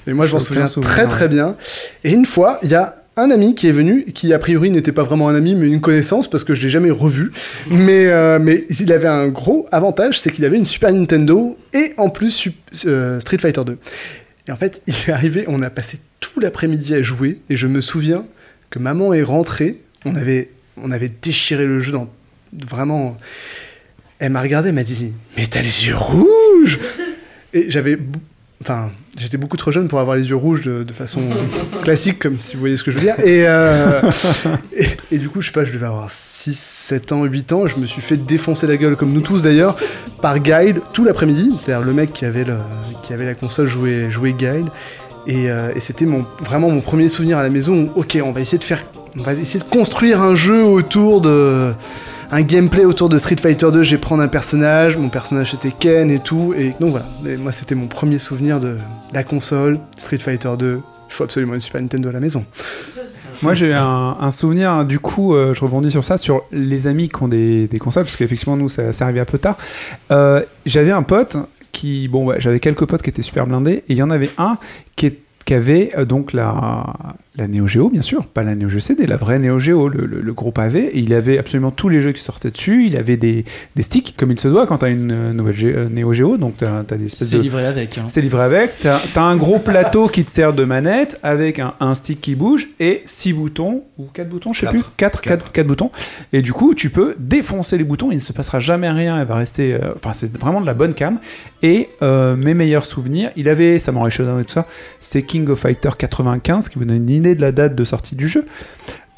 [0.06, 1.13] Mais moi, je m'en Aucun souviens très.
[1.14, 1.56] Très bien.
[2.02, 4.92] Et une fois, il y a un ami qui est venu, qui a priori n'était
[4.92, 7.32] pas vraiment un ami, mais une connaissance, parce que je l'ai jamais revu.
[7.70, 11.94] Mais, euh, mais il avait un gros avantage, c'est qu'il avait une Super Nintendo et
[11.96, 12.48] en plus
[12.86, 13.78] euh, Street Fighter 2.
[14.48, 17.66] Et en fait, il est arrivé, on a passé tout l'après-midi à jouer, et je
[17.66, 18.24] me souviens
[18.70, 22.08] que maman est rentrée, on avait, on avait déchiré le jeu dans
[22.66, 23.16] vraiment.
[24.18, 26.78] Elle m'a regardé, elle m'a dit Mais t'as les yeux rouges
[27.52, 27.98] Et j'avais.
[28.64, 31.20] Enfin, j'étais beaucoup trop jeune pour avoir les yeux rouges de, façon
[31.82, 33.20] classique, comme si vous voyez ce que je veux dire.
[33.20, 34.00] Et, euh,
[35.10, 37.66] du coup, je sais pas, je devais avoir 6, 7 ans, 8 ans.
[37.66, 39.76] Je me suis fait défoncer la gueule, comme nous tous d'ailleurs,
[40.22, 41.50] par Guile tout l'après-midi.
[41.58, 44.70] C'est-à-dire le mec qui avait, la console jouait, jouait Guile.
[45.26, 46.06] Et, euh, et c'était
[46.40, 48.82] vraiment mon premier souvenir à la maison où, ok, on va essayer de faire.
[49.18, 51.74] On va essayer de construire un jeu autour de.
[52.34, 53.84] Un gameplay autour de Street Fighter 2.
[53.84, 56.52] J'ai prendre un personnage, mon personnage c'était Ken et tout.
[56.58, 57.06] Et donc voilà,
[57.38, 58.76] moi c'était mon premier souvenir de
[59.12, 60.80] la console, Street Fighter 2.
[61.08, 62.44] Il faut absolument une Super Nintendo à la maison.
[63.40, 66.88] Moi j'ai un, un souvenir, hein, du coup, euh, je rebondis sur ça, sur les
[66.88, 69.56] amis qui ont des, consoles, parce qu'effectivement, nous, ça, ça arrivait un peu tard.
[70.10, 71.36] Euh, j'avais un pote
[71.70, 74.30] qui, bon, ouais, j'avais quelques potes qui étaient super blindés, et il y en avait
[74.38, 74.58] un
[74.96, 76.84] qui avait euh, donc la,
[77.36, 80.06] la Neo Geo, bien sûr, pas la Neo Geo CD, la vraie Neo Geo, le,
[80.06, 80.84] le- pavé.
[80.96, 82.86] Et il avait absolument tous les jeux qui sortaient dessus.
[82.86, 83.44] Il avait des,
[83.74, 86.36] des sticks, comme il se doit quand tu as une euh, nouvelle euh, Neo Geo.
[86.36, 87.42] Donc, tu as, des espèces C'est de.
[87.42, 87.98] livré avec.
[87.98, 88.04] hein.
[88.08, 88.70] C'est livré avec.
[88.82, 92.34] T'as as un gros plateau qui te sert de manette avec un, un stick qui
[92.36, 94.74] bouge et 6 boutons ou 4 boutons, je sais Quatre.
[94.90, 94.92] plus.
[94.96, 95.90] 4, 4, 4 boutons.
[96.32, 98.10] Et du coup, tu peux défoncer les boutons.
[98.12, 99.20] Il ne se passera jamais rien.
[99.20, 99.74] Elle va rester.
[99.74, 101.18] euh, Enfin, c'est vraiment de la bonne cam.
[101.62, 104.66] Et euh, mes meilleurs souvenirs, il avait Samurai Shodown et tout ça.
[105.00, 108.28] C'est King of Fighter 95 qui vous donne une de la date de sortie du
[108.28, 108.46] jeu.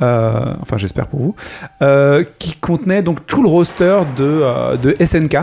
[0.02, 1.34] Euh, enfin, j'espère pour vous.
[1.82, 5.38] Euh, qui contenait donc tout le roster de, euh, de SNK.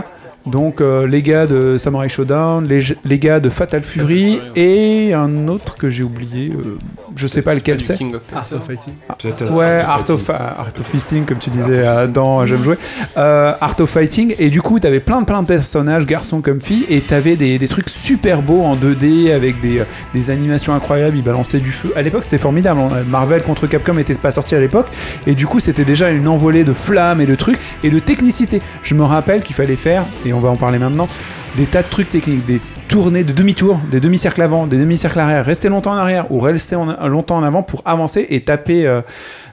[0.46, 5.48] Donc euh, les gars de Samurai Shodown, les, les gars de Fatal Fury et un
[5.48, 6.76] autre que j'ai oublié, euh,
[7.16, 7.96] je sais pas lequel c'est.
[7.96, 8.92] King of Art of Fighting.
[9.24, 12.12] Euh, Ouais, Art Art of Art of Fisting, comme tu Art disais of euh, Fisting.
[12.12, 12.76] dans J'aime jouer.
[13.16, 16.60] Euh, Art of Fighting, et du coup, t'avais plein de plein de personnages, garçons comme
[16.60, 20.74] filles, et t'avais des, des trucs super beaux en 2D avec des, euh, des animations
[20.74, 21.16] incroyables.
[21.16, 21.90] Ils balançaient du feu.
[21.96, 22.80] À l'époque, c'était formidable.
[23.08, 24.88] Marvel contre Capcom était pas sorti à l'époque,
[25.26, 28.60] et du coup, c'était déjà une envolée de flammes et de trucs et de technicité.
[28.82, 31.08] Je me rappelle qu'il fallait faire, et on va en parler maintenant,
[31.56, 35.44] des tas de trucs techniques, des tournées de demi-tour, des demi-cercles avant, des demi-cercles arrière,
[35.44, 39.00] rester longtemps en arrière ou rester longtemps en avant pour avancer et taper euh,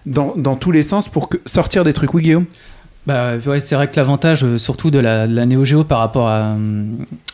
[0.06, 2.14] dans, tous les sens pour sortir des trucs.
[2.14, 2.46] Oui, Guillaume?
[3.08, 6.40] Bah ouais, c'est vrai que l'avantage, euh, surtout de la, de la par rapport à,
[6.40, 6.86] euh,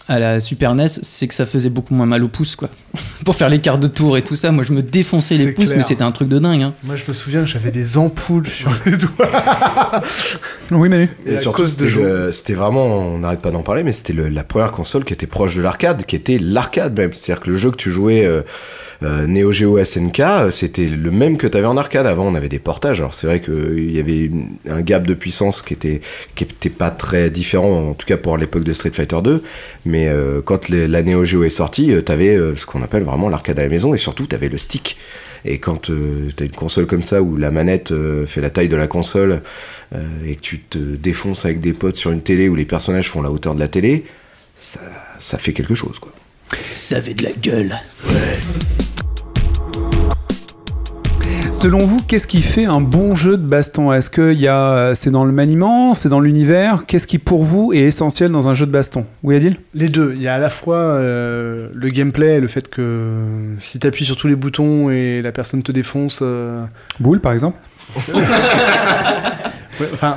[0.07, 2.69] à la Super NES, c'est que ça faisait beaucoup moins mal au pouce, quoi.
[3.25, 5.65] Pour faire les quarts de tour et tout ça, moi je me défonçais les pouces,
[5.65, 5.77] clair.
[5.77, 6.61] mais c'était un truc de dingue.
[6.61, 6.73] Hein.
[6.83, 10.01] Moi, je me souviens que j'avais des ampoules sur les doigts.
[10.71, 11.09] Oui, Manu.
[11.25, 14.73] Et Et à surtout, c'était vraiment, on n'arrête pas d'en parler, mais c'était la première
[14.73, 17.13] console qui était proche de l'arcade, qui était l'arcade même.
[17.13, 18.41] C'est-à-dire que le jeu que tu jouais, euh,
[19.03, 22.07] euh, Neo Geo SNK, euh, c'était le même que tu avais en arcade.
[22.07, 22.99] Avant, on avait des portages.
[22.99, 26.01] Alors c'est vrai qu'il y avait une- un gap de puissance qui était,
[26.35, 29.43] qui était pas très différent, en tout cas pour l'époque de Street Fighter 2.
[29.85, 33.29] Mais euh, quand les- la Neo Geo est sortie, tu avais ce qu'on appelle vraiment
[33.29, 34.97] l'arcade à la maison, et surtout tu avais le stick.
[35.45, 35.91] Et quand tu
[36.39, 39.41] as une console comme ça où la manette euh, fait la taille de la console
[39.95, 43.09] euh, et que tu te défonces avec des potes sur une télé où les personnages
[43.09, 44.05] font la hauteur de la télé,
[44.57, 44.79] ça,
[45.19, 46.11] ça fait quelque chose quoi.
[46.75, 47.75] Ça avait de la gueule.
[51.59, 53.91] Selon vous, qu'est-ce qui fait un bon jeu de baston?
[53.91, 56.83] Est-ce que y a, c'est dans le maniement, c'est dans l'univers?
[56.85, 59.05] Qu'est-ce qui, pour vous, est essentiel dans un jeu de baston?
[59.23, 59.57] Oui, Adil?
[59.73, 60.13] Les deux.
[60.15, 63.09] Il y a à la fois euh, le gameplay, le fait que
[63.59, 66.19] si tu appuies sur tous les boutons et la personne te défonce.
[66.21, 66.63] euh,
[66.99, 67.57] Boule, par exemple?
[69.79, 70.15] Ouais, enfin.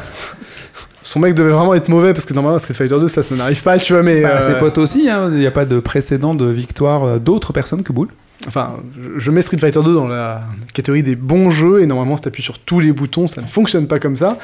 [1.02, 3.62] Son mec devait vraiment être mauvais parce que normalement Street Fighter 2 ça, ça n'arrive
[3.62, 4.22] pas, tu vois, mais.
[4.22, 7.18] Bah, euh, Ses potes aussi, hein, il n'y a pas de précédent de victoire euh,
[7.18, 8.08] d'autres personnes que Boule.
[8.48, 8.76] Enfin,
[9.18, 12.42] je- mets Street Fighter 2 dans la catégorie des bons jeux et normalement, si t'appuies
[12.42, 14.38] sur tous les boutons, ça ne fonctionne pas comme ça.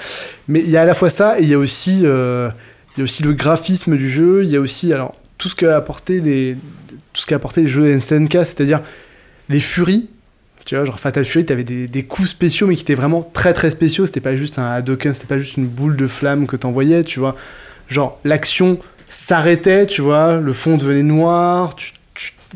[0.49, 2.51] Mais il y a à la fois ça et il y a aussi, euh,
[3.25, 4.45] le graphisme du jeu.
[4.45, 6.57] Il y a aussi, alors, tout ce qu'a apporté les,
[7.15, 8.83] tout ce apporté les jeux SNK, c'est-à-dire
[9.49, 10.09] les furies.
[10.67, 13.53] Tu vois, genre Fatal Fury, t'avais des, des coups spéciaux, mais qui étaient vraiment très
[13.53, 14.05] très spéciaux.
[14.07, 17.21] C'était pas juste un Hadoken, c'était pas juste une boule de flamme que t'envoyais, tu
[17.21, 17.37] vois.
[17.89, 18.79] Genre, l'action
[19.09, 21.93] s'arrêtait, tu vois, le fond devenait noir, tu-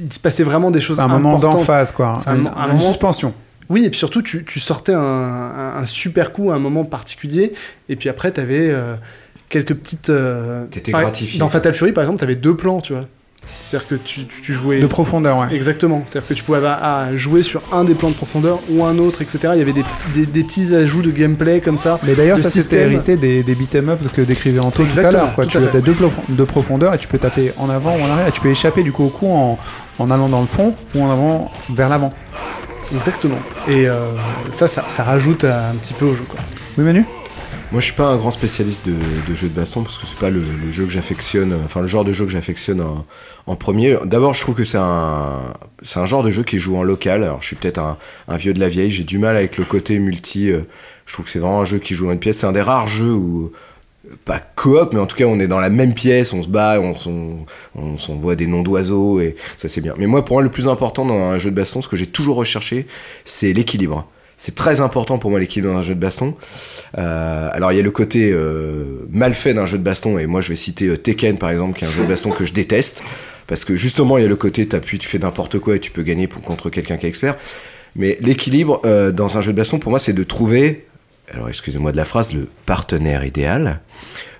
[0.02, 2.18] il se passait vraiment des choses C'est un moment d'emphase, quoi.
[2.22, 3.34] C'est un Une, mo- un une moment- suspension.
[3.68, 6.84] Oui, et puis surtout, tu, tu sortais un, un- un super coup à un moment
[6.84, 7.52] particulier,
[7.88, 8.94] et puis après, t'avais euh,
[9.48, 10.10] quelques petites.
[10.10, 11.48] euh, T'étais gratifié, Dans.
[11.48, 13.06] Fatal Fury, par exemple, t'avais deux plans, tu vois.
[13.64, 14.80] C'est-à-dire que tu, tu- tu jouais.
[14.80, 15.46] De profondeur, ouais.
[15.54, 16.02] Exactement.
[16.06, 18.98] C'est-à-dire que tu pouvais avoir à jouer sur un des plans de profondeur ou un
[18.98, 19.38] autre, etc.
[19.54, 21.98] Il y avait des, des- des petits ajouts de gameplay comme ça.
[22.02, 25.02] Mais d'ailleurs, Le ça c'était hérité des, des beat'em up que décrivait Anto tout à
[25.10, 25.34] l'heure.
[25.48, 25.96] Tu as deux
[26.28, 28.28] de profondeur et tu peux taper en avant ou en arrière.
[28.28, 29.58] Et tu peux échapper du coup au coup en,
[29.98, 32.10] en allant dans le fond ou en avant vers l'avant.
[32.96, 33.38] Exactement.
[33.68, 34.00] Et euh,
[34.50, 36.40] ça, ça, ça rajoute un petit peu au jeu, quoi.
[36.76, 37.04] Oui, Manu?
[37.72, 40.28] Moi, je suis pas un grand spécialiste de, jeux de baston parce que c'est pas
[40.30, 43.06] le, jeu que j'affectionne, enfin le genre de jeu que j'affectionne en,
[43.46, 43.96] en premier.
[44.04, 47.22] D'abord, je trouve que c'est un, c'est un genre de jeu qui joue en local.
[47.22, 48.90] Alors, je suis peut-être un, vieux de la vieille.
[48.90, 50.50] J'ai du mal avec le côté multi.
[50.50, 50.62] euh,
[51.06, 52.38] je trouve que c'est vraiment un jeu qui joue dans une pièce.
[52.38, 53.52] C'est un des rares jeux où
[54.24, 56.80] pas coop, mais en tout cas, on est dans la même pièce, on se bat,
[56.80, 59.94] on, s'en- on s'envoie des noms d'oiseaux et ça c'est bien.
[59.96, 62.06] Mais moi, pour moi, le plus important dans un jeu de baston, ce que j'ai
[62.08, 62.88] toujours recherché,
[63.24, 64.08] c'est l'équilibre.
[64.42, 66.34] C'est très important pour moi l'équilibre dans un jeu de baston.
[66.96, 70.24] Euh, alors il y a le côté euh, mal fait d'un jeu de baston et
[70.26, 72.46] moi je vais citer euh, Tekken par exemple qui est un jeu de baston que
[72.46, 73.02] je déteste
[73.46, 75.90] parce que justement il y a le côté t'appuies tu fais n'importe quoi et tu
[75.90, 77.36] peux gagner contre quelqu'un qui est expert
[77.96, 78.80] mais l'équilibre
[79.12, 80.86] dans un jeu de baston pour moi c'est de trouver
[81.32, 83.80] alors excusez-moi de la phrase le partenaire idéal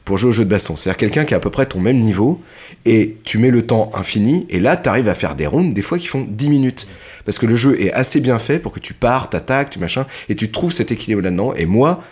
[0.05, 2.01] pour jouer au jeu de baston c'est-à-dire quelqu'un qui est à peu près ton même
[2.01, 2.41] niveau
[2.85, 5.83] et tu mets le temps infini et là tu arrives à faire des rounds des
[5.83, 6.87] fois qui font 10 minutes
[7.25, 10.07] parce que le jeu est assez bien fait pour que tu pars, t'attaques, tu machin,
[10.31, 11.53] et tu trouves cet équilibre là-dedans.
[11.55, 12.03] Et moi,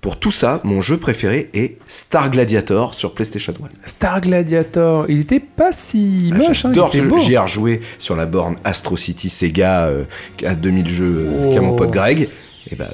[0.00, 3.68] Pour tout ça, mon jeu préféré est Star Gladiator sur PlayStation 1.
[3.86, 7.18] Star Gladiator, il était pas si moche, hein, il J'adore ce.
[7.18, 10.04] J'y ai rejoué sur la borne Astro City Sega euh,
[10.44, 11.76] à 2000 jeux euh, qu'a mon Oh.
[11.76, 12.28] pote Greg.
[12.70, 12.88] Et bah,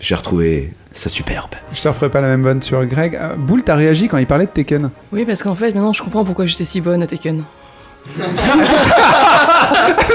[0.00, 1.50] j'ai retrouvé ça superbe.
[1.72, 3.16] Je te referai pas la même bonne sur Greg.
[3.16, 4.90] Euh, Boule, t'as réagi quand il parlait de Tekken.
[5.12, 7.44] Oui, parce qu'en fait, maintenant, je comprends pourquoi j'étais si bonne à Tekken.
[8.18, 8.32] Parce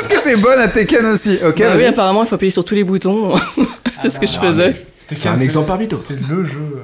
[0.07, 1.39] que t'es bonne à Tekken aussi.
[1.43, 3.35] Ok, Bah oui, apparemment, il faut appuyer sur tous les boutons.
[4.01, 4.85] c'est ce que je faisais.
[5.11, 6.03] C'est un exemple parmi d'autres.
[6.07, 6.83] C'est le jeu.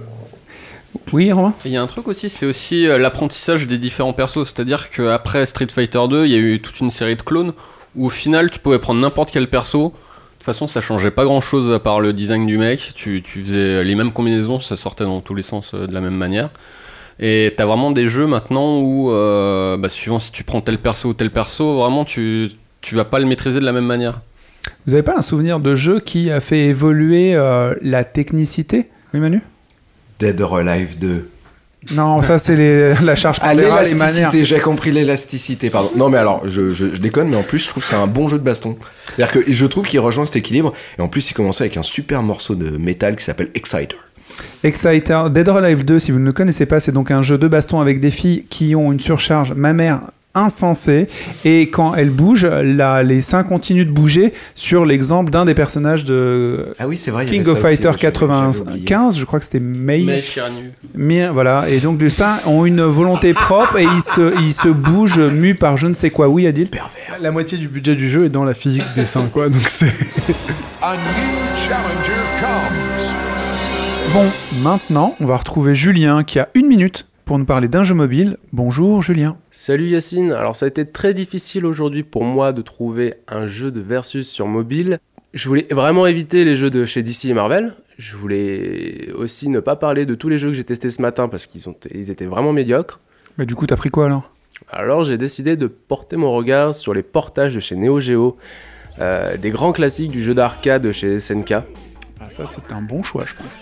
[1.14, 4.46] Oui, Romain Il y a un truc aussi, c'est aussi euh, l'apprentissage des différents persos.
[4.46, 7.54] C'est-à-dire qu'après Street Fighter 2, il y a eu toute une série de clones
[7.96, 9.94] où au final, tu pouvais prendre n'importe quel perso.
[10.46, 12.92] De toute façon, ça changeait pas grand-chose à part le design du mec.
[12.94, 16.02] Tu, tu faisais les mêmes combinaisons, ça sortait dans tous les sens euh, de la
[16.02, 16.52] même manière.
[17.20, 21.10] Et t'as vraiment des jeux maintenant où, euh, bah, suivant si tu prends tel perso
[21.10, 24.22] ou tel perso, vraiment tu, tu vas pas le maîtriser de la même manière.
[24.86, 29.22] Vous avez pas un souvenir de jeu qui a fait évoluer euh, la technicité Oui,
[29.22, 29.42] Manu?
[30.20, 31.28] Dead or Alive 2.
[31.92, 34.32] Non, ça c'est les- la charge Ah, pondérale, les manières.
[34.34, 35.92] j'ai compris l'élasticité, pardon.
[35.96, 38.08] Non, mais alors, je, je, je déconne, mais en plus, je trouve que c'est un
[38.08, 38.76] bon jeu de baston.
[39.16, 41.84] C'est-à-dire que je trouve qu'il rejoint cet équilibre, et en plus, il commençait avec un
[41.84, 43.96] super morceau de métal qui s'appelle Exciter.
[44.64, 47.38] Exciter, Dead or Alive 2, si vous ne le connaissez pas, c'est donc un jeu
[47.38, 50.02] de baston avec des filles qui ont une surcharge mammaire
[50.36, 51.08] insensée
[51.46, 56.06] et quand elles bougent, là, les seins continuent de bouger sur l'exemple d'un des personnages
[56.06, 57.26] de Ah oui, c'est vrai.
[57.26, 58.84] King of aussi, Fighter moi, j'avais- j'avais oublié.
[58.86, 60.22] 95, je crois que c'était Mei.
[60.94, 64.68] Mais voilà, et donc les seins ont une volonté propre et ils se, ils se
[64.68, 66.28] bougent mus par je ne sais quoi.
[66.28, 66.70] Oui, Adil?
[67.22, 69.50] La moitié du budget du jeu est dans la physique des seins, quoi.
[69.50, 69.86] Donc c'est.
[70.82, 73.14] A new challenger comes.
[74.14, 74.26] Bon,
[74.62, 78.38] maintenant, on va retrouver Julien qui a une minute pour nous parler d'un jeu mobile.
[78.54, 79.38] Bonjour Julien.
[79.52, 83.72] Salut Yacine, alors ça a été très difficile aujourd'hui pour moi de trouver un jeu
[83.72, 85.00] de versus sur mobile.
[85.34, 87.74] Je voulais vraiment éviter les jeux de chez DC et Marvel.
[87.98, 91.28] Je voulais aussi ne pas parler de tous les jeux que j'ai testés ce matin
[91.28, 93.00] parce qu'ils ils étaient vraiment médiocres.
[93.38, 94.32] Mais du coup, t'as pris quoi alors?
[94.70, 98.38] Alors j'ai décidé de porter mon regard sur les portages de chez Neo Geo,
[99.00, 101.56] euh, des grands classiques du jeu d'arcade de chez SNK.
[102.22, 103.62] Ah, Ça, c'est un bon choix, je pense.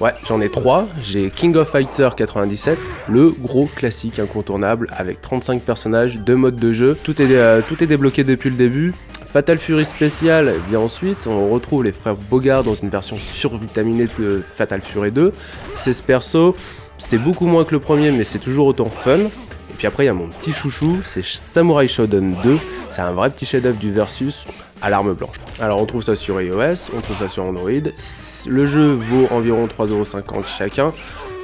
[0.00, 0.88] Ouais, j'en ai trois.
[1.02, 6.72] J'ai King of Fighter 97, le gros classique incontournable avec 35 personnages, deux modes de
[6.72, 6.96] jeu.
[7.02, 8.94] Tout est, euh, tout est débloqué depuis le début.
[9.32, 11.26] Fatal Fury Spécial vient ensuite.
[11.26, 15.32] On retrouve les frères Bogard dans une version survitaminée de Fatal Fury 2.
[15.76, 16.54] 16 persos,
[16.98, 19.18] c'est beaucoup moins que le premier, mais c'est toujours autant fun.
[19.18, 22.58] Et puis après, il y a mon petit chouchou, c'est Samurai Shodown 2.
[22.92, 24.46] C'est un vrai petit chef-d'œuvre du versus
[24.84, 25.36] à l'arme blanche.
[25.60, 27.70] Alors on trouve ça sur iOS, on trouve ça sur Android.
[28.46, 30.92] Le jeu vaut environ 3,50€ chacun,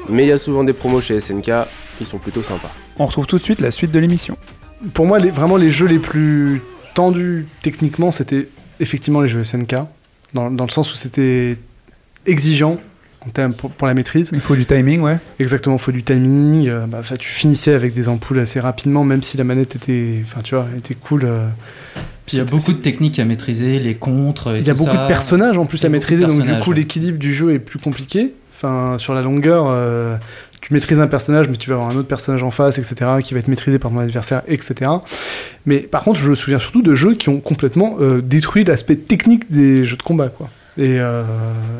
[0.08, 1.50] mais il y a souvent des promos chez SNK
[1.98, 2.70] qui sont plutôt sympas.
[2.98, 4.36] On retrouve tout de suite la suite de l'émission.
[4.92, 6.60] Pour moi, les, vraiment, les jeux les plus
[6.94, 8.48] tendus techniquement, c'était
[8.78, 9.74] effectivement les jeux SNK,
[10.34, 11.56] dans, dans le sens où c'était
[12.26, 12.78] exigeant
[13.26, 14.30] en termes pour, pour la maîtrise.
[14.32, 15.18] Il faut du timing, ouais.
[15.38, 16.68] Exactement, il faut du timing.
[16.68, 20.22] euh, bah, enfin, tu finissais avec des ampoules assez rapidement, même si la manette était,
[20.24, 21.24] enfin, tu vois, était cool.
[21.24, 21.48] euh,
[22.30, 24.54] Puis il y a beaucoup de techniques à maîtriser, les contres.
[24.54, 25.02] et Il y a tout beaucoup ça.
[25.02, 26.76] de personnages en plus à maîtriser, donc du coup ouais.
[26.76, 28.32] l'équilibre du jeu est plus compliqué.
[28.56, 30.16] Enfin, sur la longueur, euh,
[30.60, 33.34] tu maîtrises un personnage, mais tu vas avoir un autre personnage en face, etc., qui
[33.34, 34.90] va être maîtrisé par ton adversaire, etc.
[35.66, 38.96] Mais par contre, je me souviens surtout de jeux qui ont complètement euh, détruit l'aspect
[38.96, 40.50] technique des jeux de combat, quoi.
[40.78, 41.24] Et euh,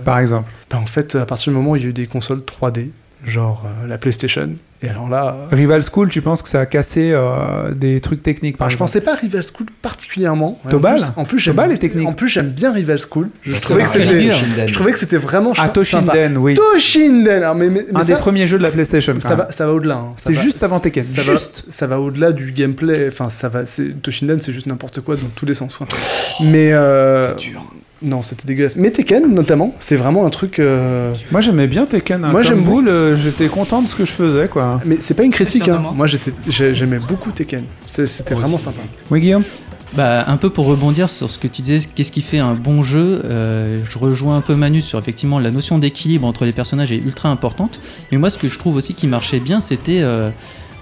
[0.05, 0.51] Par exemple.
[0.69, 2.89] bah, en fait, à partir du moment où il y a eu des consoles 3D,
[3.25, 4.51] genre euh, la PlayStation,
[4.83, 8.23] et alors là, euh, Rival School, tu penses que ça a cassé euh, des trucs
[8.23, 10.59] techniques par alors, je exemple pensais pas à Rival School particulièrement.
[10.71, 12.09] Tobal plus- En plus, j'aime Tobal est technique.
[12.09, 13.29] En plus, j'aime bien Rival School.
[13.45, 13.93] Je trouvais que
[14.67, 15.69] je trouvais que c'était vraiment Ah.
[15.69, 16.55] Toshinden, oui.
[16.55, 19.15] Toshinden alors, mais, mais- mais Un ça, des premiers jeux de la PlayStation.
[19.21, 19.97] ça va, ça va au-delà.
[19.97, 20.11] hein.
[20.17, 21.05] C'est juste avant Tekken.
[21.05, 21.65] Ça Juste.
[21.67, 23.09] va, ça va au-delà du gameplay.
[23.09, 23.67] Enfin, ça va.
[23.67, 25.79] c'est- Toshinden, c'est juste n'importe quoi dans tous les sens.
[26.41, 27.35] Mais euh,
[28.03, 28.77] non, c'était dégueulasse.
[28.77, 30.59] Mais Tekken, notamment, c'est vraiment un truc.
[30.59, 32.25] euh, Moi j'aimais bien Tekken.
[32.25, 32.31] hein.
[32.31, 34.81] Moi, j'aime vous, le- j'étais content de ce que je faisais quoi.
[34.87, 35.69] Mais c'est pas une critique.
[35.69, 35.83] Hein.
[35.95, 36.07] moi.
[36.49, 37.65] J'aimais beaucoup Tekken.
[37.87, 38.81] C'était vraiment sympa.
[39.11, 39.45] Oui Guillaume?
[39.93, 42.85] Bah, un peu pour rebondir sur ce que tu disais, qu'est-ce qui fait un bon
[42.85, 46.93] jeu euh, Je rejoins un peu Manu sur effectivement la notion d'équilibre entre les personnages
[46.93, 47.81] est ultra importante.
[48.13, 50.31] Mais moi, ce que je trouve aussi qui marchait bien, c'était euh,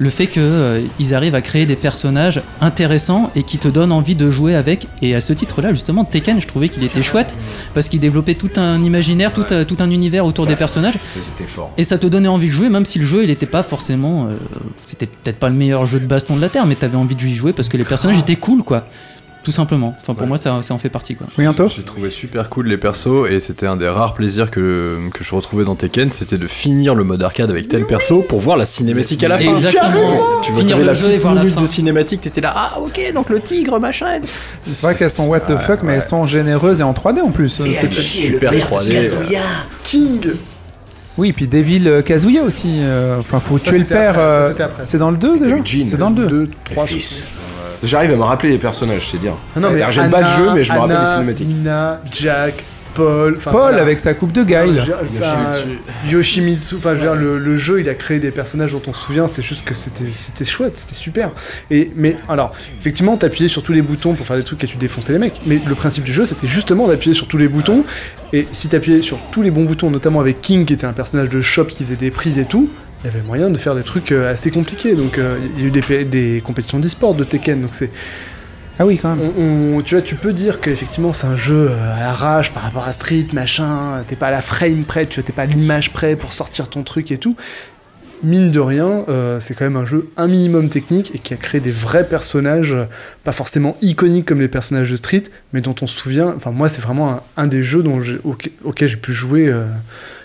[0.00, 4.30] le fait qu'ils arrivent à créer des personnages intéressants et qui te donnent envie de
[4.30, 4.87] jouer avec.
[5.02, 7.34] Et à ce titre-là, justement, Tekken, je trouvais qu'il était chouette
[7.74, 10.94] parce qu'il développait tout un imaginaire, tout, un- tout un univers autour des personnages.
[11.14, 11.72] C'était fort.
[11.76, 14.26] Et ça te donnait envie de jouer, même si le jeu il était pas forcément.
[14.26, 14.34] euh,
[14.87, 17.24] c'était peut-être pas le meilleur jeu de baston de la Terre, mais t'avais envie de
[17.24, 18.84] y jouer parce que les personnages étaient cool, quoi.
[19.44, 19.96] Tout simplement.
[19.98, 20.29] Enfin, pour Ouais.
[20.29, 21.27] moi, ça, ça en fait partie, quoi.
[21.38, 24.98] Oui Anto J'ai trouvé super cool les persos et c'était un des rares plaisirs que,
[25.14, 28.40] que je retrouvais dans Tekken, c'était de finir le mode arcade avec tel perso pour
[28.40, 29.55] voir la cinématique à la fin.
[29.55, 30.40] Exactement.
[30.42, 31.61] Tu vois, Finir le la jeu et voir la fin.
[31.62, 34.20] de cinématique, t'étais là, ah ok, donc le tigre, machin.
[34.66, 37.31] C'est vrai qu'elles sont what the fuck, mais elles sont généreuses et en 3D en
[37.31, 37.48] plus.
[37.48, 39.11] C'est- super 3D.
[39.85, 40.27] King
[41.16, 42.79] Oui, puis Devil euh, Kazuya aussi.
[42.81, 44.14] euh, Enfin, faut Ça, tuer le père.
[44.18, 44.53] euh.
[44.83, 45.57] C'est dans le 2 déjà.
[45.87, 46.27] C'est dans le 2.
[46.29, 47.29] 2, 3, Fils.
[47.83, 49.35] J'arrive à me rappeler les personnages, c'est dire.
[49.57, 51.49] Ah non, mais J'aime pas le jeu, mais je me rappelle les cinématiques.
[51.49, 52.64] Nina, Jack,
[52.95, 53.35] Paul.
[53.37, 53.83] enfin, Paul voilà.
[53.83, 54.83] avec sa coupe de Guile.
[55.17, 55.37] Enfin,
[56.09, 58.93] Yoshimitsu, enfin, je veux dire, le, le jeu, il a créé des personnages dont on
[58.93, 61.31] se souvient, c'est juste que c'était c'était chouette, c'était super.
[61.71, 64.77] Et, mais alors, effectivement, t'appuyais sur tous les boutons pour faire des trucs et tu
[64.77, 67.85] défonçais les mecs, mais le principe du jeu, c'était justement d'appuyer sur tous les boutons,
[68.33, 71.29] et si t'appuyais sur tous les bons boutons, notamment avec King, qui était un personnage
[71.29, 72.69] de shop qui faisait des prises et tout,
[73.02, 74.94] il y avait moyen de faire des trucs euh, assez compliqués.
[74.94, 77.90] Donc, euh, il y a eu des, des compétitions d'e-sport de Tekken, donc c'est
[78.78, 79.30] Ah oui, quand même.
[79.38, 82.62] on- on- tu vois, tu peux dire qu'effectivement c'est un jeu euh, à l'arrache par
[82.62, 85.92] rapport à Street, machin, t'es pas à la frame près, tu t'es pas à l'image
[85.92, 87.34] près pour sortir ton truc et tout.
[88.24, 91.37] Mine de rien, euh, c'est quand même un jeu un minimum technique et qui a
[91.37, 92.74] créé des vrais personnages,
[93.22, 96.34] pas forcément iconiques comme les personnages de Street, mais dont on se souvient.
[96.37, 99.46] Enfin, moi, c'est vraiment un, un des jeux dont j'ai- auquel, auquel j'ai pu jouer
[99.48, 99.66] euh,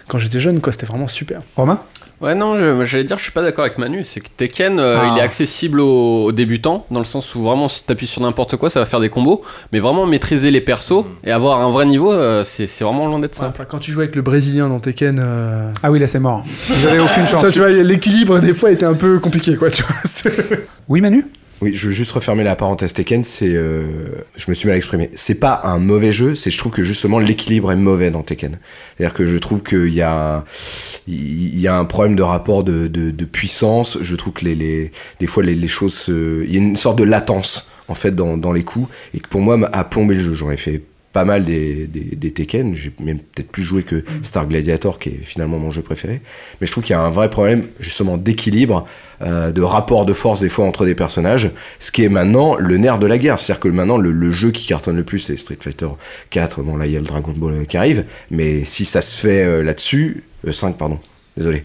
[0.07, 0.73] quand j'étais jeune, quoi.
[0.73, 1.41] C'était vraiment super.
[1.55, 1.81] Romain?
[2.21, 4.04] Ouais, non, je- j'allais dire, je suis pas d'accord avec Manu.
[4.06, 5.12] C'est que Tekken, euh, Ah.
[5.13, 8.56] il est accessible aux, aux débutants, dans le sens où vraiment, si t'appuies sur n'importe
[8.56, 9.41] quoi, ça va faire des combos.
[9.73, 13.19] Mais vraiment, maîtriser les persos et avoir un vrai niveau, euh, c'est c'est vraiment loin
[13.19, 13.47] d'être ça.
[13.49, 16.43] Enfin, quand tu jouais avec le Brésilien dans Tekken, euh, Ah oui, là c'est mort.
[16.69, 17.41] Vous avez aucune chance.
[17.41, 19.69] ça, tu vois, l'équilibre des fois était un peu compliqué, quoi.
[19.69, 20.32] Tu vois.
[20.89, 21.26] Oui, Manu?
[21.62, 23.48] Oui, je veux juste refermer la parenthèse Tekken, c'est...
[23.48, 23.86] euh,
[24.36, 25.10] je me suis mal exprimé.
[25.13, 28.60] C'est pas un mauvais jeu, c'est je trouve que justement l'équilibre est mauvais dans Tekken.
[28.98, 30.44] C'est-à-dire que je trouve qu'il y a,
[31.08, 34.56] il y a un problème de rapport de, de, de puissance, je trouve que les,
[34.56, 35.94] les, des fois les, les choses...
[35.94, 39.20] se- Il y a une sorte de latence, en fait, dans, dans les coups, et
[39.22, 40.34] que pour moi a plombé le jeu.
[40.34, 40.82] J'en ai fait
[41.13, 45.10] pas mal des, des, des Tekken, j'ai même peut-être plus joué que Star Gladiator, qui
[45.10, 46.21] est finalement mon jeu préféré.
[46.60, 48.86] Mais je trouve qu'il y a un vrai problème, justement, d'équilibre,
[49.21, 52.78] euh, de rapport de force des fois entre des personnages, ce qui est maintenant le
[52.78, 53.39] nerf de la guerre.
[53.39, 55.88] C'est-à-dire que maintenant, le, le jeu qui cartonne le plus, c'est Street Fighter
[56.32, 56.63] 4.
[56.63, 59.21] Bon, là, il y a le Dragon Ball euh, qui arrive, mais si ça se
[59.21, 60.97] fait euh, là-dessus, euh, 5, pardon.
[61.36, 61.63] Désolé.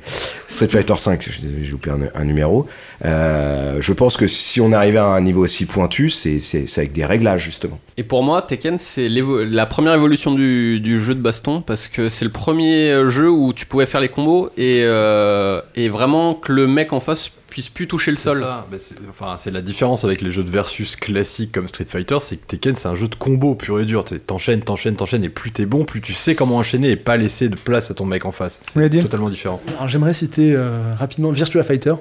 [0.49, 2.67] Street Fighter 5, j'ai loupé un, numéro.
[3.05, 6.41] Euh, je pense que si on arrivait à un niveau aussi pointu, c'est
[6.79, 7.79] avec des réglages, justement.
[7.99, 12.25] Et pour moi, Tekken, c'est la première évolution du, jeu de baston parce que c'est
[12.25, 16.67] le premier jeu où tu pouvais faire les combos et, euh, et vraiment que le
[16.67, 18.41] mec en face puisse plus toucher le C'est sol.
[18.41, 18.67] ça.
[18.71, 22.19] Bah, c'est- enfin, c'est la différence avec les jeux de versus classiques comme Street Fighter,
[22.21, 24.05] c'est que Tekken c'est un jeu de combo pur et dur.
[24.05, 27.17] T'es- T'enchaînes, t'enchaînes, t'enchaînes, et plus t'es bon, plus tu sais comment enchaîner et pas
[27.17, 28.61] laisser de place à ton mec en face.
[28.73, 29.61] C'est totalement différent.
[29.69, 31.95] Alors j'aimerais citer euh, rapidement Virtua Fighter,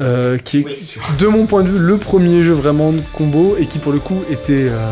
[0.00, 3.66] euh, qui est de mon point de vue le premier jeu vraiment de combo et
[3.66, 4.90] qui pour le coup était euh,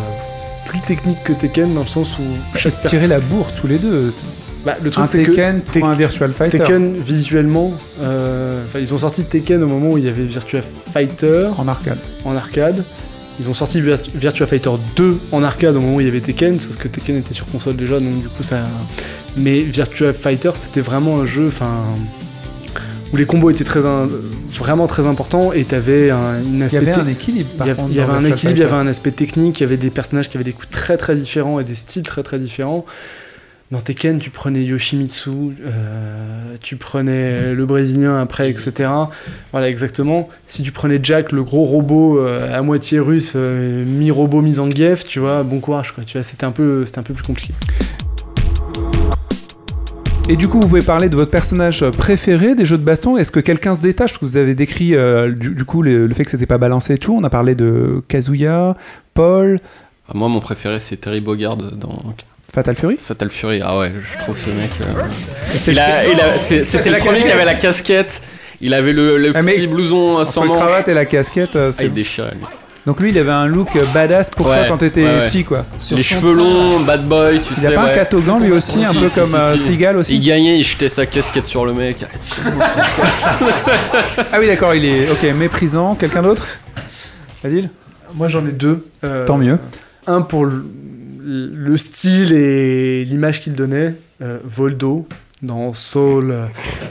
[0.67, 4.13] plus technique que Tekken dans le sens où se tiraient la bourre tous les deux.
[4.69, 6.59] Bah, le truc c'est que Tekken pour Tek- un Virtual Fighter.
[6.59, 10.61] Tekken visuellement, euh, ils ont sorti Tekken au moment où il y avait Virtua
[10.93, 11.99] Fighter En arcade.
[12.25, 12.83] en arcade.
[13.41, 16.21] Ils ont sorti Virt- Virtua Fighter 2 en arcade au moment où il y avait
[16.21, 18.59] Tekken, sauf que Tekken était sur console déjà, donc du coup ça.
[19.37, 21.71] Mais Virtua Fighter c'était vraiment un jeu, enfin,
[23.13, 23.81] où les combos étaient très,
[24.59, 26.77] vraiment très importants et t'avais un, une Il y aspect.
[26.79, 27.49] avait un équilibre.
[27.55, 29.13] il par y avait, contre, il y avait un équilibre, il y avait un aspect
[29.13, 31.77] technique, il y avait des personnages qui avaient des coups très très différents et des
[31.77, 32.85] styles très très différents.
[33.71, 38.91] Dans Tekken, tu prenais Yoshimitsu, euh, tu prenais le Brésilien après, etc.
[39.53, 40.31] Voilà, exactement.
[40.47, 45.19] Si tu prenais Jack, le gros robot euh, à moitié russe, euh, mi-robot, mi-Zangief, tu
[45.19, 46.03] vois, bon courage, quoi.
[46.05, 47.53] Tu vois, c'était un peu, c'était un peu plus compliqué.
[50.31, 53.17] Et du coup, vous pouvez parler de votre personnage préféré des jeux de baston.
[53.19, 54.13] Est-ce que quelqu'un se détache?
[54.13, 56.59] Parce que vous avez décrit euh, du, du coup le, le fait que c'était pas
[56.59, 57.15] balancé et tout.
[57.15, 58.77] On a parlé de Kazuya,
[59.15, 59.59] Paul,
[60.09, 62.15] Ah, Moi, mon préféré, c'est Terry Bogard dans
[62.53, 62.97] Fatal Fury.
[63.01, 63.61] Fatal Fury.
[63.63, 64.71] Ah ouais, je trouve ce mec.
[64.81, 65.03] euh,
[65.57, 65.77] c'est il
[66.11, 68.23] il c'est- C'était C'est le la premier qui avait la casquette.
[68.61, 70.59] Il avait le, le Ah, mais petit blouson euh, Entre sans le manches.
[70.59, 72.41] cravate et la casquette, euh, Ah, c'est il déchirait lui.
[72.87, 75.27] Donc lui, il avait un look euh, badass pour toi Ouais, quand t'étais ouais, ouais.
[75.27, 75.67] petit, quoi.
[75.93, 77.67] Les cheveux longs, bad boy, tu Il sais.
[77.69, 79.65] a pas un catogan lui aussi, un Si, peu si, comme si, euh, si.
[79.67, 82.05] Seagal aussi Il gagnait, il jetait sa casquette sur le mec.
[84.33, 85.95] Ah oui, d'accord, il est ok, méprisant.
[85.95, 86.47] Quelqu'un d'autre?
[87.45, 87.69] Adil?
[88.15, 88.85] Moi, j'en ai deux.
[89.05, 89.59] Euh, Tant mieux.
[90.07, 90.65] Un pour le,
[91.29, 95.07] le style et l'image qu'il donnait, euh, Voldo
[95.41, 96.45] dans Soul, euh,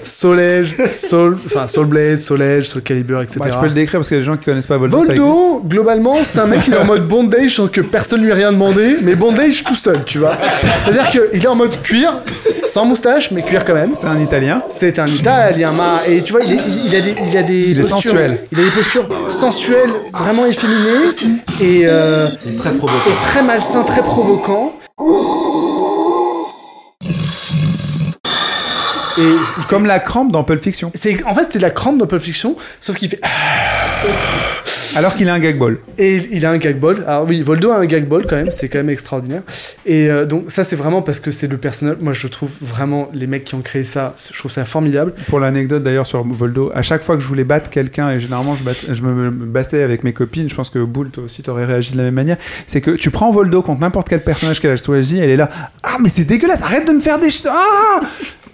[0.04, 3.40] Soul Edge, Soul, enfin Soul Blade, Soul Edge, Soul Calibur, etc.
[3.42, 5.02] Bah, je peux le décrire parce qu'il y a des gens qui connaissent pas Voldo.
[5.02, 8.34] Voldo, globalement, c'est un mec qui est en mode bondage sans que personne lui ait
[8.36, 10.38] rien demandé, mais bondage tout seul, tu vois.
[10.86, 12.22] C'est-à-dire qu'il est en mode cuir,
[12.68, 13.92] sans moustache, mais cuir quand même.
[13.96, 14.62] C'est un Italien.
[14.70, 17.78] C'est un italien, ma- et tu vois, il, est- a des, il a des Il
[17.80, 18.38] est postures, sensuel.
[18.52, 22.28] il a des postures sensuelles, vraiment efféminées, et, euh,
[22.60, 23.10] Très provoquant.
[23.10, 24.74] et très malsain, très provoquant.
[29.18, 29.36] Et
[29.68, 30.92] Comme la crampe dans Pulp Fiction.
[30.94, 33.20] C'est en fait c'est la crampe dans Pulp Fiction, sauf qu'il fait
[34.96, 35.80] Alors qu'il a un gag ball.
[35.98, 37.04] et il a un gag ball.
[37.08, 39.42] Alors oui, Voldo a un gag ball quand même, c'est quand même extraordinaire.
[39.88, 41.98] Et euh, donc ça c'est vraiment parce que c'est le personnage.
[42.00, 45.14] Moi je trouve vraiment les mecs qui ont créé ça, je trouve ça formidable.
[45.28, 48.56] Pour l'anecdote d'ailleurs sur Voldo, à chaque fois que je voulais battre quelqu'un, et généralement
[48.56, 51.98] je, me, bastais avec mes copines, je pense que Boule, toi aussi t'aurais réagi de
[51.98, 52.38] la même manière,
[52.68, 55.50] c'est que tu prends Voldo contre n'importe quel personnage qu'elle a choisi, elle est là,
[55.82, 57.30] ah mais c'est dégueulasse, arrête de me faire des...
[57.48, 58.02] Ah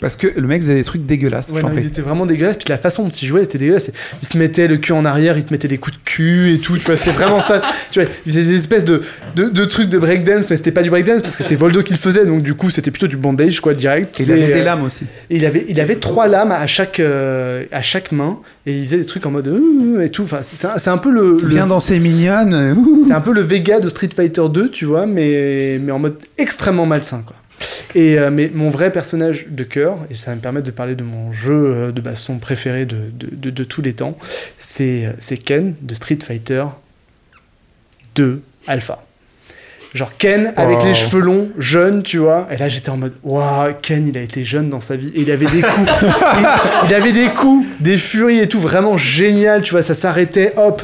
[0.04, 2.58] Parce que le mec faisait des trucs dégueulasses, Ouais, non, il était vraiment dégueulasse.
[2.58, 3.89] Puis la façon dont il jouait, c'était dégueulasse.
[4.22, 6.60] Il se mettait le cul en arrière, il te mettait des coups de cul et
[6.60, 6.78] tout.
[6.78, 7.62] Tu vois, c'était vraiment ça.
[7.91, 9.01] Tu vois, il faisait des espèces de,
[9.36, 11.93] de, de trucs de breakdance, mais c'était pas du breakdance parce que c'était Voldo qui
[11.93, 12.26] le faisait.
[12.26, 14.20] Donc du coup, c'était plutôt du bandage, quoi, direct.
[14.20, 15.06] Et il C'est, avait des euh, lames aussi.
[15.30, 18.86] et il avait, il avait trois lames à chaque, euh, à chaque main et il
[18.86, 20.24] faisait des trucs en mode euh, et tout.
[20.24, 22.76] Enfin, c'est un, c'est un peu le, le- Viens danser mignonne.
[23.06, 26.16] c'est un peu le Vega de Street Fighter 2, tu vois, mais, mais en mode
[26.38, 27.36] extrêmement malsain, quoi.
[27.95, 30.95] Et euh, mais mon vrai personnage de cœur, et ça va me permettre de parler
[30.95, 34.18] de mon jeu euh, de baston préféré de, de, de- de tous les temps,
[34.59, 36.66] c'est euh, c'est Ken de Street Fighter
[38.16, 39.03] 2 Alpha.
[39.93, 40.86] Genre Ken avec Wow.
[40.88, 42.47] les cheveux longs, jeune, tu vois.
[42.51, 45.11] Et là j'étais en mode, waouh, Ken il a été jeune dans sa vie.
[45.14, 46.47] Et il avait des coups, il,
[46.89, 49.84] il avait des coups, des furies et tout, vraiment génial, tu vois.
[49.84, 50.82] Ça s'arrêtait, hop.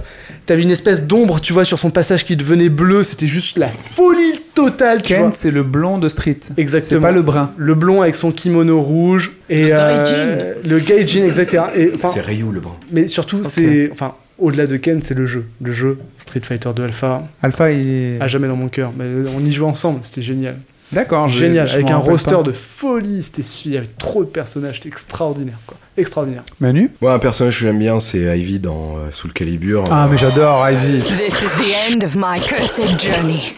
[0.50, 3.04] T'avais une espèce d'ombre, tu vois, sur son passage qui devenait bleu.
[3.04, 5.32] C'était juste la folie totale, tu Ken, vois.
[5.32, 6.40] c'est le blond de Street.
[6.58, 7.00] Exactement.
[7.00, 7.52] C'est pas le brun.
[7.56, 10.68] Le blond avec son kimono rouge et Le euh, gaijin.
[10.68, 11.64] le gaijin, etc.
[11.76, 12.76] Et enfin, C'est Ryu le brun.
[12.92, 16.82] mais surtout, c'est enfin au-delà de Ken, c'est le jeu, le jeu Street Fighter 2
[16.84, 18.18] Alpha, Alpha, il est...
[18.20, 18.92] à jamais dans mon cœur.
[18.98, 19.06] Mais
[19.38, 20.56] on y jouait ensemble, c'était génial,
[20.92, 21.28] D'accord.
[21.28, 22.42] génial, je avec un roster pas.
[22.42, 23.22] de folie.
[23.22, 26.44] C'était il y avait trop de personnages, c'était extraordinaire, quoi, extraordinaire.
[26.60, 29.86] Manu Moi, un personnage que j'aime bien, c'est Ivy dans euh, Soul Calibur.
[29.92, 31.02] Ah, mais j'adore Ivy.
[31.02, 33.54] This is the end of my cursed journey.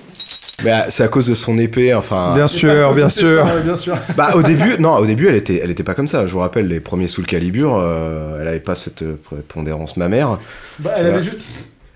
[0.64, 2.34] mais, euh, c'est à cause de son épée, enfin.
[2.36, 3.44] Bien sûr, bien sûr.
[3.46, 3.98] ça, bien sûr.
[4.16, 6.28] Bah au début, non, au début elle était, elle était pas comme ça.
[6.28, 10.38] Je vous rappelle les premiers Soul Calibur, euh, elle avait pas cette euh, prépondérance mammaire.
[10.80, 11.40] Bah, elle avait juste,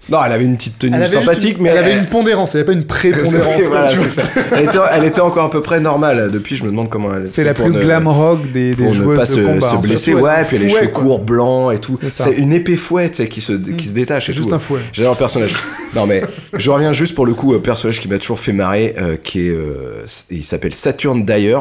[0.10, 2.62] Non, elle avait une petite tenue elle sympathique, une- mais elle avait une pondérance, elle
[2.62, 3.64] avait pas une prépondérance.
[3.68, 3.92] Voilà.
[4.52, 6.30] Elle, était, elle était encore à peu près normale.
[6.32, 7.28] Depuis, je me demande comment elle.
[7.28, 9.68] C'est la plus ne- glam rock des, des pour ne joueuses pas de se, combat.
[9.70, 9.82] se fait.
[9.82, 11.98] blesser, ouais, puis un elle a les cheveux courts, blancs et tout.
[12.02, 12.26] C'est ça.
[12.26, 14.56] C'est une épée fouette tu sais, qui se, qui se détache et C'est juste tout.
[14.56, 14.82] un fouet.
[14.94, 15.54] J'adore le personnage.
[15.96, 16.22] non mais
[16.54, 19.48] je reviens juste pour le coup, euh, personnage qui m'a toujours fait marrer, euh, qui
[19.48, 21.58] est, euh, il s'appelle Saturn Dyer,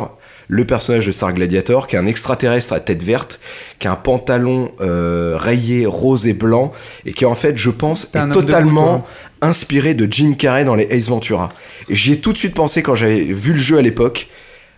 [0.49, 3.41] le personnage de Star Gladiator, qui est un extraterrestre à tête verte,
[3.79, 6.73] qui a un pantalon euh, rayé rose et blanc,
[7.07, 8.99] et qui en fait, je pense, est totalement
[9.41, 9.49] toi.
[9.49, 11.49] inspiré de Jim Carrey dans les Ace Ventura.
[11.89, 14.29] Et j'y ai tout de suite pensé quand j'avais vu le jeu à l'époque.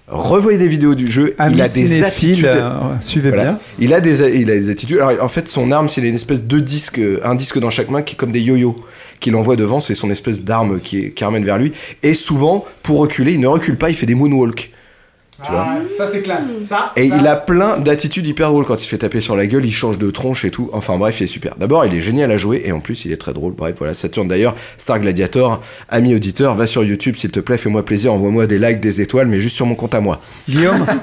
[0.09, 2.45] Revoyez des vidéos du jeu, il a des attitudes.
[2.45, 3.43] euh, suivez Voilà.
[3.43, 3.59] bien.
[3.81, 4.99] Il a des, il a des attitudes.
[4.99, 8.03] Alors en fait, son arme, c'est une espèce de disque, un disque dans chaque main
[8.03, 8.77] qui est comme des yo-yo
[9.19, 9.81] qu'il envoie devant.
[9.81, 11.73] C'est son espèce d'arme qui, qui ramène vers lui.
[12.05, 14.71] Et souvent, pour reculer, il ne recule pas, il fait des moonwalk.
[15.45, 16.63] Tu vois Ah, ça c'est classe.
[16.63, 16.93] Ça.
[16.97, 17.17] Et ça.
[17.19, 19.73] il a plein d'attitudes hyper drôles quand il se fait taper sur la gueule, il
[19.73, 20.71] change de tronche et tout.
[20.73, 21.57] Enfin bref, il est super.
[21.57, 23.55] D'abord, il est génial à jouer et en plus, il est très drôle.
[23.55, 27.85] Bref, voilà, Saturne d'ailleurs, Star Gladiator, ami auditeur, va sur YouTube s'il te plaît, fais-moi
[27.85, 30.21] plaisir, envoie-moi des likes, des étoiles, mais juste sur mon compte à moi.
[30.49, 30.87] Guillaume?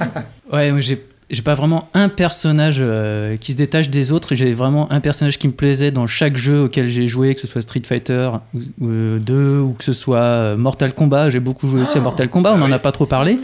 [0.52, 1.02] Ouais, moi, j'ai
[1.34, 4.36] j'ai pas vraiment un personnage euh, qui se détache des autres.
[4.36, 7.48] J'ai vraiment un personnage qui me plaisait dans chaque jeu auquel j'ai joué, que ce
[7.48, 11.32] soit Street Fighter ou, ou, euh, 2 ou que ce soit euh, Mortal Kombat.
[11.32, 13.38] J'ai beaucoup joué aussi à Mortal Kombat, on n'en a pas trop parlé.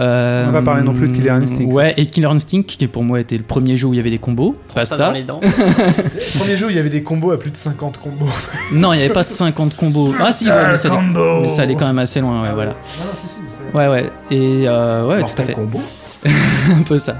[0.00, 1.64] Euh, On va pas parler non plus de Killer Instinct.
[1.66, 4.10] Ouais, et Killer Instinct, qui pour moi était le premier jeu où il y avait
[4.10, 4.56] des combos.
[4.74, 5.12] Ça dans Basta.
[5.12, 5.40] les dents.
[5.42, 8.26] Le premier jeu, il y avait des combos à plus de 50 combos.
[8.72, 10.14] Non, il n'y avait pas 50 combos.
[10.18, 12.74] Ah si, ouais, mais, ça allait, mais ça allait quand même assez loin, ouais, voilà.
[12.80, 14.10] Ah non, si, si, mais ça- Ouais, ouais.
[14.30, 15.52] Et euh, ouais, tout à fait.
[15.52, 15.80] Combo.
[16.24, 17.16] un peu ça.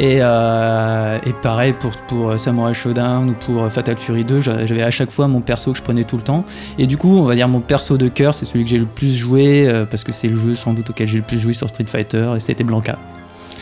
[0.00, 4.40] Et, euh, et pareil pour, pour euh, Samurai Showdown ou pour euh, Fatal Fury 2,
[4.40, 6.44] j'a- j'avais à chaque fois mon perso que je prenais tout le temps.
[6.78, 8.86] Et du coup, on va dire mon perso de cœur, c'est celui que j'ai le
[8.86, 11.52] plus joué, euh, parce que c'est le jeu sans doute auquel j'ai le plus joué
[11.52, 12.98] sur Street Fighter, et c'était Blanca.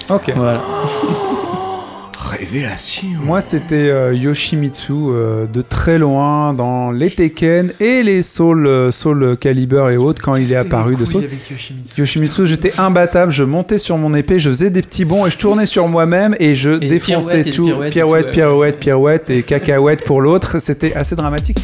[0.09, 0.33] Ok.
[0.37, 0.61] Voilà.
[2.41, 3.07] Révélation.
[3.23, 8.91] Moi, c'était euh, Yoshimitsu euh, de très loin dans les Tekken et les Soul, euh,
[8.91, 12.01] Soul Calibur et autres quand il est apparu de avec Yoshimitsu.
[12.01, 15.37] Yoshimitsu, j'étais imbattable, je montais sur mon épée, je faisais des petits bonds et je
[15.37, 17.65] tournais sur moi-même et je défonçais pirouette tout.
[17.67, 20.61] pirouette et Pirouette, tout, pirouette, pirouette et cacahuète pour l'autre.
[20.61, 21.59] C'était assez dramatique.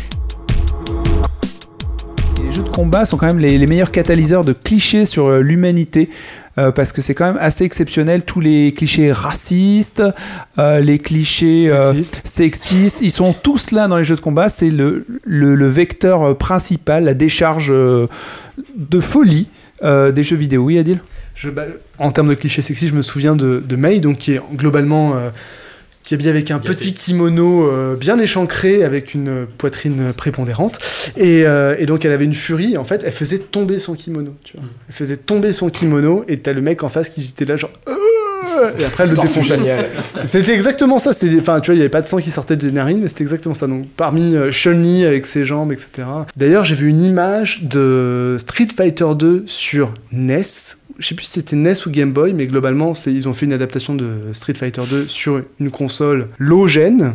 [2.44, 6.10] Les jeux de combat sont quand même les, les meilleurs catalyseurs de clichés sur l'humanité.
[6.58, 10.02] Euh, parce que c'est quand même assez exceptionnel, tous les clichés racistes,
[10.58, 12.20] euh, les clichés euh, Sexiste.
[12.24, 14.48] sexistes, ils sont tous là dans les jeux de combat.
[14.48, 18.06] C'est le, le, le vecteur principal, la décharge euh,
[18.76, 19.48] de folie
[19.82, 20.64] euh, des jeux vidéo.
[20.64, 21.00] Oui, Adil?
[21.34, 21.64] Je- bah,
[21.98, 25.14] en termes de clichés sexy, je me souviens de, de Mei, donc qui est globalement
[25.16, 25.28] euh,
[26.06, 30.78] qui est bien avec un petit kimono euh, bien échancré avec une poitrine prépondérante
[31.16, 34.34] et, euh, et donc elle avait une furie en fait elle faisait tomber son kimono
[34.44, 37.44] tu vois elle faisait tomber son kimono et t'as le mec en face qui était
[37.44, 37.92] là genre Euh
[38.78, 39.58] Et après, elle le défonçait.
[40.24, 41.10] C'était exactement ça.
[41.10, 43.24] Enfin, tu vois, il n'y avait pas de sang qui sortait des narines, mais c'était
[43.24, 43.66] exactement ça.
[43.66, 46.06] Donc, parmi euh, Chun-Li avec ses jambes, etc.
[46.36, 50.42] D'ailleurs, j'ai vu une image de Street Fighter 2 sur NES.
[50.98, 53.52] Je sais plus si c'était NES ou Game Boy, mais globalement, ils ont fait une
[53.52, 57.14] adaptation de Street Fighter 2 sur une console low-gen.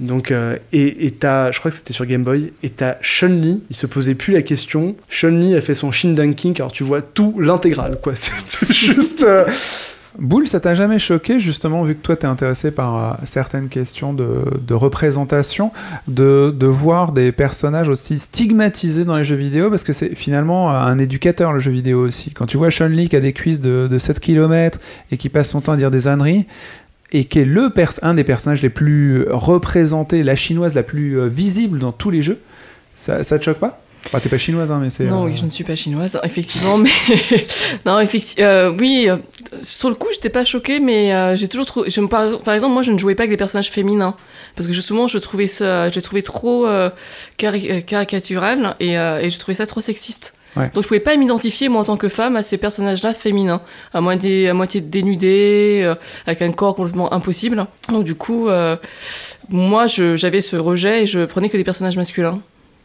[0.00, 3.76] Donc, euh, et et je crois que c'était sur Game Boy, et t'as Chun-Li, il
[3.76, 4.96] se posait plus la question.
[5.08, 8.14] Chun-Li a fait son Shindanking, alors tu vois tout l'intégrale, quoi.
[8.16, 9.22] C'est juste.
[9.22, 9.44] euh,
[10.18, 14.12] Boule, ça t'a jamais choqué, justement, vu que toi t'es intéressé par euh, certaines questions
[14.12, 15.72] de, représentation,
[16.06, 20.74] de, voir des personnages aussi stigmatisés dans les jeux vidéo, parce que c'est finalement euh,
[20.76, 22.30] un éducateur le jeu vidéo aussi.
[22.30, 24.78] Quand tu vois Chun-Li qui a des cuisses de, de 7 km
[25.10, 26.46] et qui passe son temps à dire des âneries,
[27.10, 31.26] et qui est le un des personnages les plus représentés, la chinoise la plus euh,
[31.26, 32.38] visible dans tous les jeux,
[32.94, 33.83] ça, ça te choque pas?
[34.06, 35.04] Enfin, t'es pas chinoise, hein, mais c'est.
[35.04, 36.90] Non, euh, oui, je ne suis pas chinoise, effectivement, mais
[37.86, 39.16] non, effectivement, oui, euh,
[39.62, 42.54] sur le coup, j'étais pas choquée, mais euh, j'ai toujours trouvé, je me- par, par
[42.54, 44.14] exemple, moi, je ne jouais pas avec les personnages féminins
[44.56, 46.90] parce que je- souvent, je trouvais ça, je les trouvais trop euh,
[47.38, 50.34] cari- euh, caricatural et, euh, et je trouvais ça trop sexiste.
[50.56, 50.70] Ouais.
[50.72, 53.60] Donc je pouvais pas m'identifier moi en tant que femme à ces personnages-là féminins,
[53.92, 55.96] à moitié, à moitié dénudés, euh,
[56.26, 57.66] avec un corps complètement impossible.
[57.88, 58.76] Donc du coup, euh,
[59.48, 62.40] moi j'avais ce rejet et je prenais que des personnages masculins.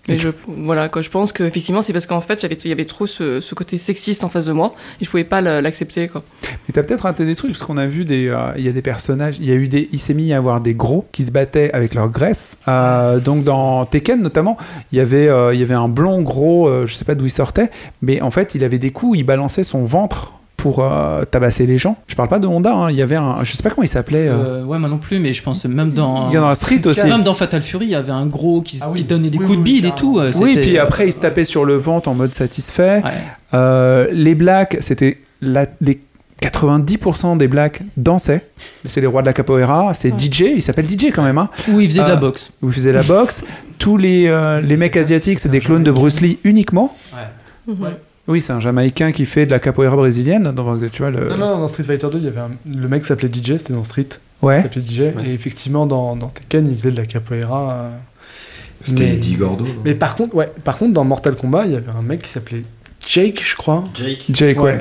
[0.10, 3.08] Et je, voilà, quoi, je pense qu'effectivement, c'est parce qu'en fait, il y avait trop
[3.08, 6.08] ce, ce côté sexiste en face de moi et je pouvais pas l'accepter.
[6.08, 6.24] quoi.
[6.42, 8.28] Mais t'as peut-être raté des trucs, parce qu'on a vu des.
[8.28, 9.38] euh, y a des personnages.
[9.40, 9.90] Il y a eu des.
[9.92, 12.58] Il s'est mis à avoir des gros qui se battaient avec leur graisse.
[12.68, 14.58] Euh, donc dans Tekken notamment,
[14.92, 17.32] il y avait, euh, il y avait un blond gros, je sais pas d'où il
[17.32, 17.70] sortait,
[18.02, 21.78] mais en fait, il avait des coups, il balançait son ventre pour euh, tabasser les
[21.78, 21.98] gens.
[22.08, 23.44] Je parle pas de Honda, hein, il y avait un.
[23.44, 24.28] Je sais pas comment il s'appelait.
[24.28, 26.30] euh, Euh, ouais, moi non plus, mais je pense même dans.
[26.30, 27.04] Il y a dans la street aussi.
[27.04, 29.00] Même dans Fatal Fury, il y avait un gros qui, Ah oui.
[29.00, 30.14] qui donnait des Oui, coups de oui, bide et carrément.
[30.14, 30.20] tout.
[30.20, 33.02] euh, Oui, c'était- puis après, il se tapait sur le ventre en mode satisfait.
[33.04, 33.12] Ouais.
[33.54, 36.00] Euh, les blacks, c'était la- les
[36.42, 38.46] 90% des blacks dansaient.
[38.86, 39.94] C'est les rois de la capoeira.
[39.94, 41.38] C'est DJ, il s'appelle DJ quand même.
[41.38, 41.50] Hein.
[41.70, 42.52] Où il faisait de Euh, la boxe.
[42.64, 43.44] Il faisait la boxe.
[43.78, 46.96] Tous les, euh, les mecs asiatiques, c'est des clones de Bruce Lee uniquement.
[47.68, 47.82] Mhm.
[47.82, 47.90] Ouais.
[48.30, 50.52] Oui, c'est un Jamaïcain qui fait de la capoeira brésilienne.
[50.52, 51.28] Donc, tu vois, le...
[51.30, 53.74] Non, non, dans Street Fighter 2, il y avait un- le mec s'appelait DJ, c'était
[53.74, 54.08] dans Street.
[54.42, 54.62] Il Ouais.
[54.62, 55.00] s'appelait DJ.
[55.26, 57.72] Et effectivement, dans, dans Tekken, il faisait de la capoeira.
[57.74, 57.90] euh,
[58.86, 59.66] C'était mais- Eddie Gordo.
[59.84, 62.30] Mais par contre, ouais, par contre, dans Mortal Kombat, il y avait un mec qui
[62.30, 62.64] s'appelait
[63.08, 63.86] Jake, je crois.
[63.96, 64.26] Jake.
[64.30, 64.80] Jake, ouais.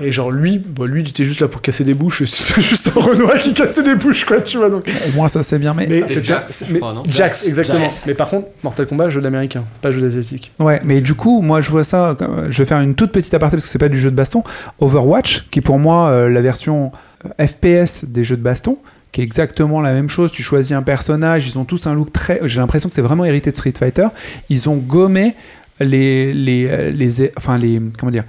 [0.00, 2.22] Et genre lui, bah, lui, il était juste là pour casser des bouches.
[2.26, 4.70] C'était juste un Renoir qui cassait des bouches, quoi, tu vois.
[4.70, 4.88] Donc.
[5.08, 5.74] Au moins, ça c'est bien.
[5.74, 7.80] Mais, Mais c'était- Jax, mais- Jax, exactement.
[7.80, 8.04] Jax.
[8.06, 10.52] Mais par contre, Mortal Kombat, jeu d'américain, pas jeu d'asiatique.
[10.58, 12.14] Ouais, mais du coup, moi je vois ça.
[12.18, 14.16] comme- Je vais faire une toute petite aparté parce que c'est pas du jeu de
[14.16, 14.42] baston.
[14.80, 16.92] Overwatch, qui est pour moi euh, la version
[17.40, 18.78] euh, FPS des jeux de baston,
[19.12, 20.30] qui est exactement la même chose.
[20.30, 22.40] Tu choisis un personnage, ils ont tous un look très.
[22.44, 24.06] J'ai l'impression que c'est vraiment hérité de Street Fighter.
[24.50, 25.34] Ils ont gommé
[25.80, 28.24] les les euh, les, enfin les comment dire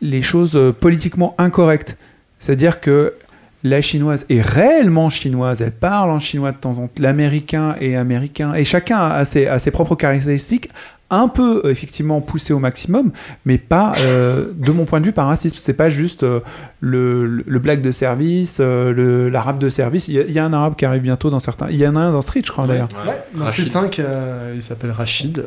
[0.00, 1.96] les choses euh, politiquement incorrectes.
[2.38, 3.14] C'est-à-dire que
[3.62, 7.94] la chinoise est réellement chinoise, elle parle en chinois de temps en temps, l'américain est
[7.96, 10.68] américain, et chacun a ses, a ses propres caractéristiques,
[11.08, 13.12] un peu euh, effectivement poussées au maximum,
[13.46, 15.56] mais pas, euh, de mon point de vue, pas racisme.
[15.58, 16.40] C'est pas juste euh,
[16.80, 20.08] le, le, black de service, euh, le- l'arabe de service.
[20.08, 21.68] Il y, a, il y a un arabe qui arrive bientôt dans certains.
[21.70, 22.88] Il y en a un dans Street, je crois d'ailleurs.
[23.06, 23.68] Ouais, dans Rachid.
[23.70, 25.46] Street 5, euh, il s'appelle Rachid.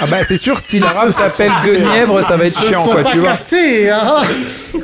[0.00, 3.30] Ah bah c'est sûr, si l'arabe s'appelle Guenièvre, ça va être chiant, quoi, tu vois.
[3.30, 4.18] cassés, hein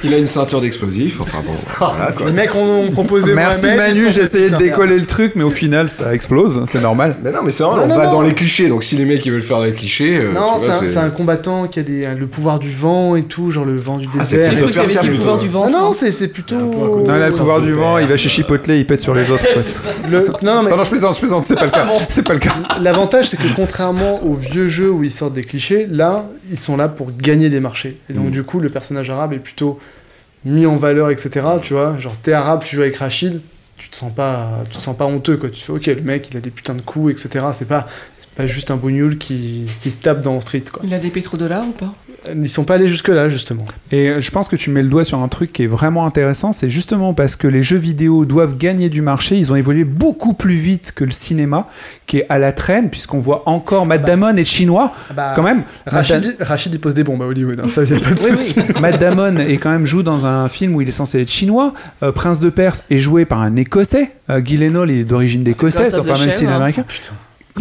[0.03, 1.21] Il a une ceinture d'explosifs.
[1.21, 2.27] Enfin bon, voilà quoi.
[2.27, 5.45] Les mecs ont, ont proposé Merci Mohamed, Manu, j'ai essayé de décoller le truc, mais
[5.45, 7.17] au final ça explose, c'est normal.
[7.23, 8.13] Mais non, mais c'est vrai, Non, on non, va non.
[8.15, 8.69] dans les clichés.
[8.69, 10.17] Donc si les mecs ils veulent faire les clichés.
[10.19, 13.23] euh, Non, c'est un, c'est un combattant qui a des, le pouvoir du vent et
[13.23, 14.55] tout, genre le vent du Ah, c'est désert.
[14.55, 15.37] Dit le pouvoir plutôt.
[15.39, 15.79] du Non, ventre.
[15.79, 16.57] non, c'est c'est plutôt.
[16.57, 19.45] Non, là, le pouvoir du vent, il va chez Chipotle, il pète sur les autres.
[19.53, 19.63] quoi.
[20.11, 21.87] Le- Non, non, mais Non, non, je plaisante, je plaisante, c'est pas le cas.
[22.09, 22.55] C'est pas le cas.
[22.81, 26.77] L'avantage, c'est que contrairement aux vieux jeux où ils sortent des clichés, là, ils sont
[26.77, 27.99] là pour gagner des marchés.
[28.11, 28.31] Et donc, Mm.
[28.31, 29.79] du coup, le personnage arabe est plutôt
[30.45, 31.47] mis en valeur, etc.
[31.63, 33.41] Tu vois, genre, t'es arabe, tu joues avec Rachid,
[33.77, 35.51] tu te sens pas, tu te sens pas honteux, quoi.
[35.51, 37.47] Tu fais, ok, le mec, il a des putains de coups, etc.
[37.53, 37.89] C'est pas,
[38.19, 40.83] c'est pas juste un bougnoul qui, qui se tape dans Street, quoi.
[40.85, 41.95] Il a des pétrodollars ou pas?
[42.35, 43.65] Ils sont pas allés jusque-là, justement.
[43.93, 46.05] Et euh, je pense que tu mets le doigt sur un truc qui est vraiment
[46.07, 49.85] intéressant, c'est justement parce que les jeux vidéo doivent gagner du marché, ils ont évolué
[49.85, 51.69] beaucoup plus vite que le cinéma,
[52.07, 55.43] qui est à la traîne, puisqu'on voit encore Matt Damon est chinois, Ah bah, quand
[55.43, 55.63] même.
[55.87, 58.37] Rachid, Rachid, il pose des bombes à Hollywood, hein, ça, y a pas de Oui,
[58.37, 58.55] souci.
[58.59, 58.75] oui.
[58.81, 61.73] Matt Damon est quand même joue dans un film où il est censé être chinois.
[62.03, 64.11] Euh, Prince de Perse est joué par un Écossais.
[64.31, 66.57] Euh, Guy Lennon est d'origine d'écossais, Ghost of enfin même s'il est hein.
[66.57, 66.85] américain.
[66.87, 67.13] Putain.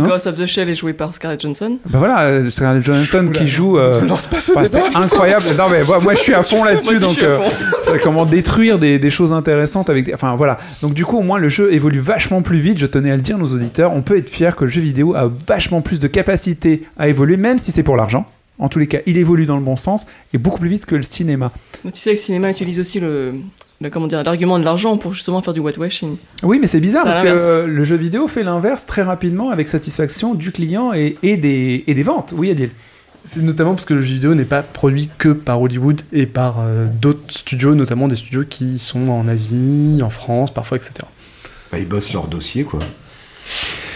[0.06, 1.80] Ghost of the Shell est joué par Scarlett Johansson.
[1.90, 3.78] Bah voilà, euh, Scarlett Johansson qui joue.
[3.78, 5.46] euh, Lance pas ce enfin, débat, c'est incroyable.
[5.58, 7.40] Non mais moi, moi, je suis à fond là-dessus, donc euh,
[7.84, 10.06] c'est comment détruire des, des choses intéressantes avec.
[10.06, 10.14] Des...
[10.14, 10.58] Enfin voilà.
[10.82, 12.78] Donc du coup, au moins le jeu évolue vachement plus vite.
[12.78, 13.94] Je tenais à le dire, nos auditeurs.
[13.94, 17.38] On peut être fier que le jeu vidéo a vachement plus de capacité à évoluer,
[17.38, 18.26] même si c'est pour l'argent.
[18.60, 20.96] En tous les cas, il évolue dans le bon sens et beaucoup plus vite que
[20.96, 21.52] le cinéma.
[21.84, 23.36] Tu sais que le cinéma utilise aussi le,
[23.82, 26.18] le- comment dire, l'argument de l'argent pour justement faire du whitewashing.
[26.44, 29.68] Oui, mais c'est bizarre parce que euh, le jeu vidéo fait l'inverse très rapidement avec
[29.70, 32.34] satisfaction du client et, et des, et des ventes.
[32.36, 32.70] Oui, Adil.
[33.26, 36.62] C'est notamment parce que le jeu vidéo n'est pas produit que par Hollywood et par
[36.62, 40.94] euh, d'autres studios, notamment des studios qui sont en Asie, en France, parfois, etc.
[41.72, 42.80] Bah, ils bossent leur dossier, quoi.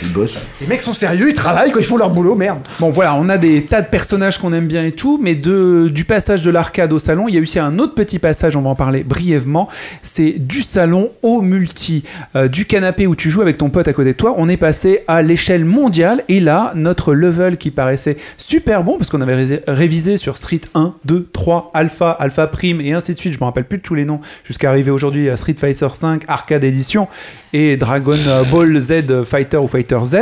[0.03, 0.41] Ils bossent.
[0.59, 2.59] Les mecs sont sérieux, ils travaillent, quoi, ils font leur boulot, merde.
[2.79, 5.89] Bon, voilà, on a des tas de personnages qu'on aime bien et tout, mais de,
[5.93, 8.61] du passage de l'arcade au salon, il y a aussi un autre petit passage, on
[8.61, 9.69] va en parler brièvement.
[10.01, 12.03] C'est du salon au multi.
[12.35, 14.57] Euh, du canapé où tu joues avec ton pote à côté de toi, on est
[14.57, 19.35] passé à l'échelle mondiale, et là, notre level qui paraissait super bon, parce qu'on avait
[19.35, 23.39] ré- révisé sur Street 1, 2, 3, Alpha, Alpha Prime, et ainsi de suite, je
[23.39, 26.63] me rappelle plus de tous les noms, jusqu'à arriver aujourd'hui à Street Fighter 5, Arcade
[26.63, 27.07] Edition,
[27.53, 28.17] et Dragon
[28.51, 30.17] Ball Z Fighter ou Fighter Z,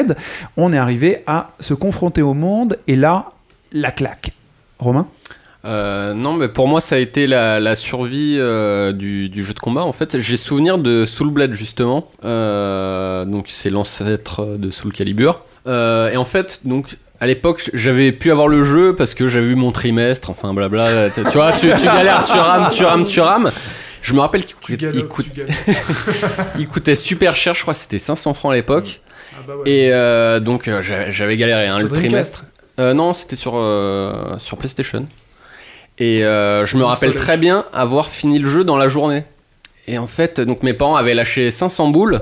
[0.57, 3.29] on est arrivé à se confronter au monde et là,
[3.71, 4.31] la claque.
[4.79, 5.07] Romain
[5.65, 9.81] Euh, non, mais pour moi, ça a été la, survie euh, du, jeu de combat.
[9.81, 12.09] En fait, j'ai souvenir de Soul Blade, justement.
[12.23, 15.41] Euh, donc, c'est l'ancêtre de Soul Calibur.
[15.67, 16.97] Et en fait, donc.
[17.21, 21.09] À l'époque, j'avais pu avoir le jeu parce que j'avais eu mon trimestre, enfin blabla.
[21.09, 23.51] Tu vois, tu, tu galères, tu rames, tu rames, tu rames.
[24.01, 24.77] Je me rappelle qu'il coûtait,
[26.57, 29.01] il coûtait super cher, je crois que c'était 500 francs à l'époque.
[29.65, 32.43] Et euh, donc euh, j'a- j'avais galéré hein, le trimestre.
[32.79, 35.07] Euh, non, c'était sur, euh, sur PlayStation.
[35.97, 37.23] Et euh, je me rappelle soleil.
[37.23, 39.25] très bien avoir fini le jeu dans la journée.
[39.87, 42.21] Et en fait, donc mes parents avaient lâché 500 boules.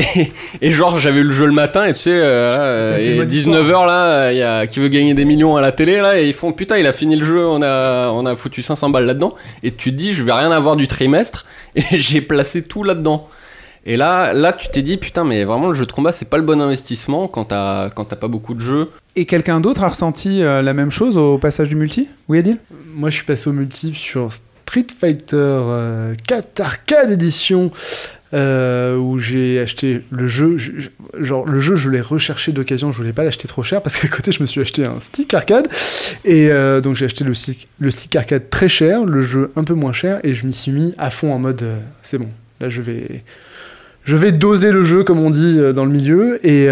[0.00, 3.22] Et, et genre, j'avais eu le jeu le matin, et tu sais, euh, là, euh,
[3.22, 6.20] et 19h là, il y a qui veut gagner des millions à la télé là,
[6.20, 8.90] et ils font putain, il a fini le jeu, on a, on a foutu 500
[8.90, 9.34] balles là-dedans.
[9.62, 11.44] Et tu te dis, je vais rien avoir du trimestre,
[11.74, 13.28] et j'ai placé tout là-dedans.
[13.86, 16.36] Et là, là, tu t'es dit, putain, mais vraiment, le jeu de combat, c'est pas
[16.36, 18.90] le bon investissement quand t'as quand t'as pas beaucoup de jeux.
[19.16, 22.08] Et quelqu'un d'autre a ressenti euh, la même chose au passage du multi?
[22.28, 22.58] Oui, Adil?
[22.94, 27.70] Moi, je suis passé au multi sur Street Fighter euh, 4 Arcade Edition.
[28.32, 32.92] Euh, où j'ai acheté le jeu, je- je- genre le jeu je l'ai recherché d'occasion,
[32.92, 35.34] je voulais pas l'acheter trop cher parce qu'à côté je me suis acheté un stick
[35.34, 35.66] arcade.
[36.24, 39.64] Et euh, donc j'ai acheté le stick, le stick arcade très cher, le jeu un
[39.64, 42.28] peu moins cher et je m'y suis mis à fond en mode euh, c'est bon,
[42.60, 43.24] là je vais
[44.04, 46.44] je vais doser le jeu comme on dit dans le milieu.
[46.46, 46.68] Et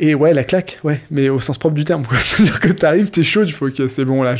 [0.00, 2.18] et ouais la claque ouais mais au sens propre du terme quoi.
[2.20, 4.34] C'est à dire que t'arrives t'es chaud il faut que c'est bon là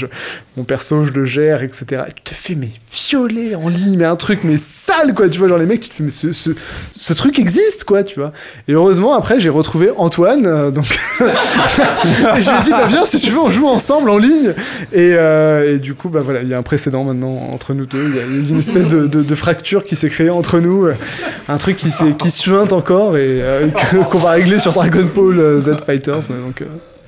[0.56, 4.04] mon perso je le gère etc et tu te fais mais violer en ligne mais
[4.04, 7.12] un truc mais sale quoi tu vois genre les mecs tu te fais mais ce,
[7.12, 8.32] truc existe quoi tu vois.
[8.68, 10.86] Et heureusement après j'ai retrouvé Antoine euh, donc
[11.20, 14.54] et je lui ai dit bah viens si tu veux on joue ensemble en ligne.
[14.92, 17.86] Et, euh, et du coup bah voilà il y a un précédent maintenant entre nous
[17.86, 18.08] deux.
[18.08, 20.94] Il y a, une espèce de, fracture qui s'est créée entre nous euh,
[21.48, 23.42] un truc qui, qui suinte encore et
[24.10, 26.66] qu'on va régler sur Dragon Ball euh, Z Fighters donc euh,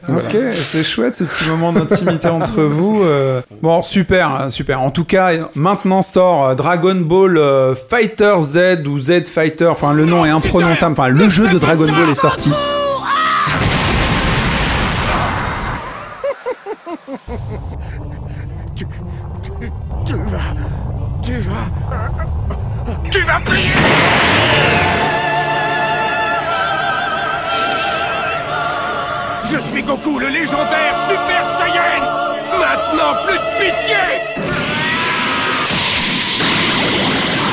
[0.08, 0.28] voilà.
[0.28, 3.02] Ok, c'est chouette ce petit moment d'intimité entre vous.
[3.04, 3.42] euh.
[3.62, 4.80] Bon, super, hein, super.
[4.80, 9.66] En tout cas, maintenant sort Dragon Ball euh, Fighter Z ou Z Fighter.
[9.66, 10.92] Enfin, le nom est imprononçable.
[10.98, 12.50] Enfin, le jeu de Dragon Ball est sorti.
[29.90, 32.02] Goku, le légendaire Super Saiyan.
[32.60, 34.29] Maintenant, plus de pitié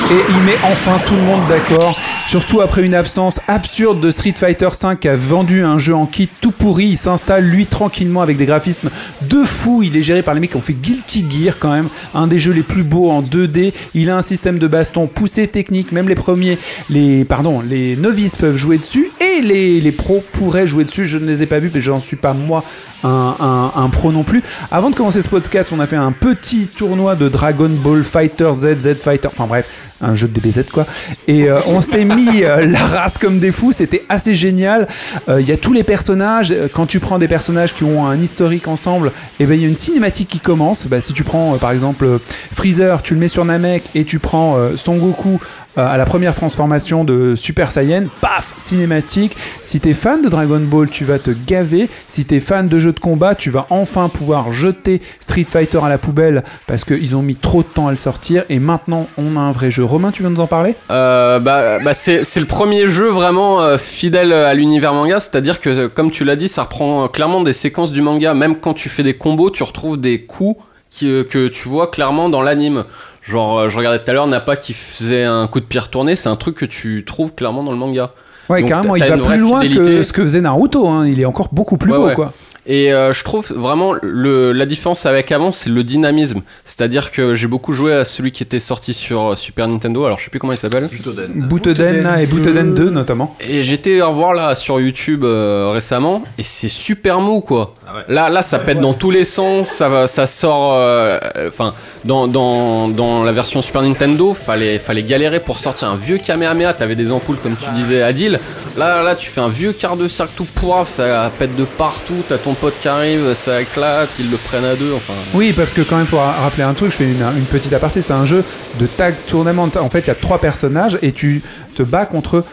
[0.09, 1.93] Et il met enfin tout le monde d'accord.
[2.29, 6.05] Surtout après une absence absurde de Street Fighter V qui a vendu un jeu en
[6.05, 6.85] kit tout pourri.
[6.85, 8.89] Il s'installe lui tranquillement avec des graphismes
[9.23, 9.83] de fou.
[9.83, 11.89] Il est géré par les mecs qui ont fait Guilty Gear quand même.
[12.13, 13.73] Un des jeux les plus beaux en 2D.
[13.95, 15.91] Il a un système de baston poussé technique.
[15.91, 16.57] Même les premiers,
[16.89, 19.11] les, pardon, les novices peuvent jouer dessus.
[19.19, 21.05] Et les, les pros pourraient jouer dessus.
[21.05, 22.63] Je ne les ai pas vus, mais j'en suis pas moi
[23.03, 24.43] un, pro non plus.
[24.71, 28.51] Avant de commencer ce podcast, on a fait un petit tournoi de Dragon Ball Fighter
[28.53, 29.29] Z, Z Fighter.
[29.31, 29.67] Enfin bref,
[30.01, 30.85] un jeu de DBZ quoi.
[31.27, 33.71] Et euh, on s'est mis euh, la race comme des fous.
[33.71, 34.87] C'était assez génial.
[35.29, 36.53] Euh, Il y a tous les personnages.
[36.73, 39.67] Quand tu prends des personnages qui ont un historique ensemble, et ben il y a
[39.67, 40.87] une cinématique qui commence.
[40.87, 42.19] Bah, si tu prends par exemple
[42.53, 45.39] Freezer, tu le mets sur Namek et tu prends Son Goku
[45.78, 49.38] euh, à la première transformation de Super Saiyan, paf, cinématique.
[49.61, 51.89] Si t'es fan de Dragon Ball, tu vas te gaver.
[52.07, 55.89] Si t'es fan de jeux de combat, tu vas enfin pouvoir jeter Street Fighter à
[55.89, 59.38] la poubelle parce qu'ils ont mis trop de temps à le sortir et maintenant on
[59.38, 59.84] a un vrai jeu.
[59.84, 60.75] Romain, tu veux nous en parler?
[60.89, 65.88] Euh, bah, bah, c'est le premier jeu vraiment euh, fidèle à l'univers manga, c'est-à-dire que
[65.88, 68.34] comme tu l'as dit, ça reprend clairement des séquences du manga.
[68.34, 70.59] Même quand tu fais des combos, tu retrouves des coups
[70.99, 72.86] que tu vois clairement dans l'anime.
[73.28, 76.15] Genre, euh, je regardais tout à l'heure Nappa qui faisait un coup de pied retourné,
[76.15, 78.11] c'est un truc que tu trouves clairement dans le manga.
[78.49, 80.88] Ouais, Donc, carrément, il va plus loin que ce que faisait Naruto.
[80.88, 81.05] hein.
[81.05, 82.15] Il est encore beaucoup plus Ouais, beau, ouais.
[82.15, 82.32] quoi.
[82.70, 86.41] Et euh, je trouve vraiment le, la différence avec avant, c'est le dynamisme.
[86.65, 90.03] C'est-à-dire que j'ai beaucoup joué à celui qui était sorti sur euh, Super Nintendo.
[90.05, 90.88] Alors je sais plus comment il s'appelle.
[91.34, 93.36] Butoden et Butoden 2 notamment.
[93.39, 97.74] Et j'étais à voir là sur YouTube euh, récemment et c'est super mou quoi.
[98.09, 100.74] Là, là, ça pète dans tous les sens, ça, va, ça sort.
[100.76, 105.95] euh, Enfin, dans, dans, dans la version Super Nintendo, fallait, fallait galérer pour sortir un
[105.95, 106.74] vieux Kamehameha.
[106.74, 108.39] T'avais des ampoules comme tu disais, Adil.
[108.78, 112.15] Là, là, tu fais un vieux quart de cercle tout poivre, ça pète de partout.
[112.28, 114.93] T'as ton qui arrive, ça éclate, ils le prennent à deux.
[115.33, 118.13] Oui, parce que quand même, pour rappeler un truc, je fais une, petite aparté, c'est
[118.13, 118.43] un jeu
[118.79, 119.69] de tag tournament.
[119.79, 121.41] En fait, il y a trois personnages et tu
[121.75, 122.43] te bats contre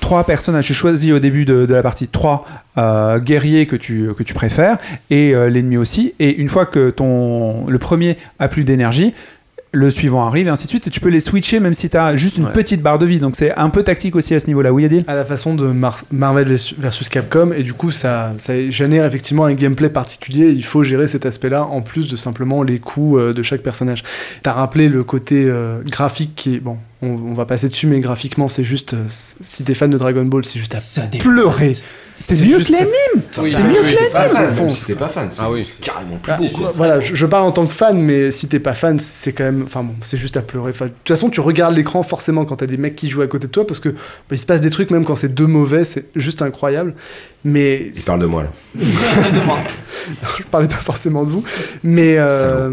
[0.00, 0.66] trois personnages.
[0.66, 2.44] Tu choisis au début de, la partie trois
[2.78, 4.78] euh, guerriers que tu, préfères
[5.10, 6.14] et euh, l'ennemi aussi.
[6.18, 9.14] Et une fois que le premier a plus d'énergie,
[9.74, 10.86] le suivant arrive et ainsi de suite.
[10.86, 13.20] Et tu peux les switcher même si tu as juste une petite barre de vie.
[13.20, 14.72] Donc c'est un peu tactique aussi à ce niveau-là.
[14.72, 15.04] Oui, Adil?
[15.06, 17.52] À la façon de Mar- Marvel vs- versus Capcom.
[17.52, 20.50] Et du coup ça, ça génère effectivement un gameplay particulier.
[20.50, 23.62] Il faut gérer cet aspect là en plus de simplement les coups euh, de chaque
[23.62, 24.04] personnage.
[24.42, 28.00] T'as rappelé le côté euh, graphique qui est bon on, on va passer dessus mais
[28.00, 29.04] graphiquement c'est juste euh,
[29.42, 30.78] si t'es fan de Dragon Ball c'est juste à
[31.18, 31.72] pleurer
[32.20, 32.90] C'est mieux que l'anime
[33.38, 34.34] Oui, C'est c'est mieux mieux que que l'anime.
[34.56, 35.64] l'anime si t'es pas fan, c'est Ah oui.
[35.64, 36.72] c'est carrément plus Ah, beau, quoi.
[36.76, 39.44] voilà, je, je parle en tant que fan, mais si t'es pas fan, c'est quand
[39.44, 39.64] même.
[39.66, 40.70] Enfin bon, c'est juste à pleurer.
[40.70, 43.26] Enfin, de toute façon, tu regardes l'écran forcément quand t'as des mecs qui jouent à
[43.26, 43.96] côté de toi parce que bah,
[44.32, 46.94] il se passe des trucs même quand c'est deux mauvais, c'est juste incroyable.
[47.44, 47.90] Mais.
[47.94, 48.50] Il parle de moi là.
[50.38, 51.44] je parlais pas forcément de vous,
[51.82, 52.16] mais.
[52.18, 52.70] euh,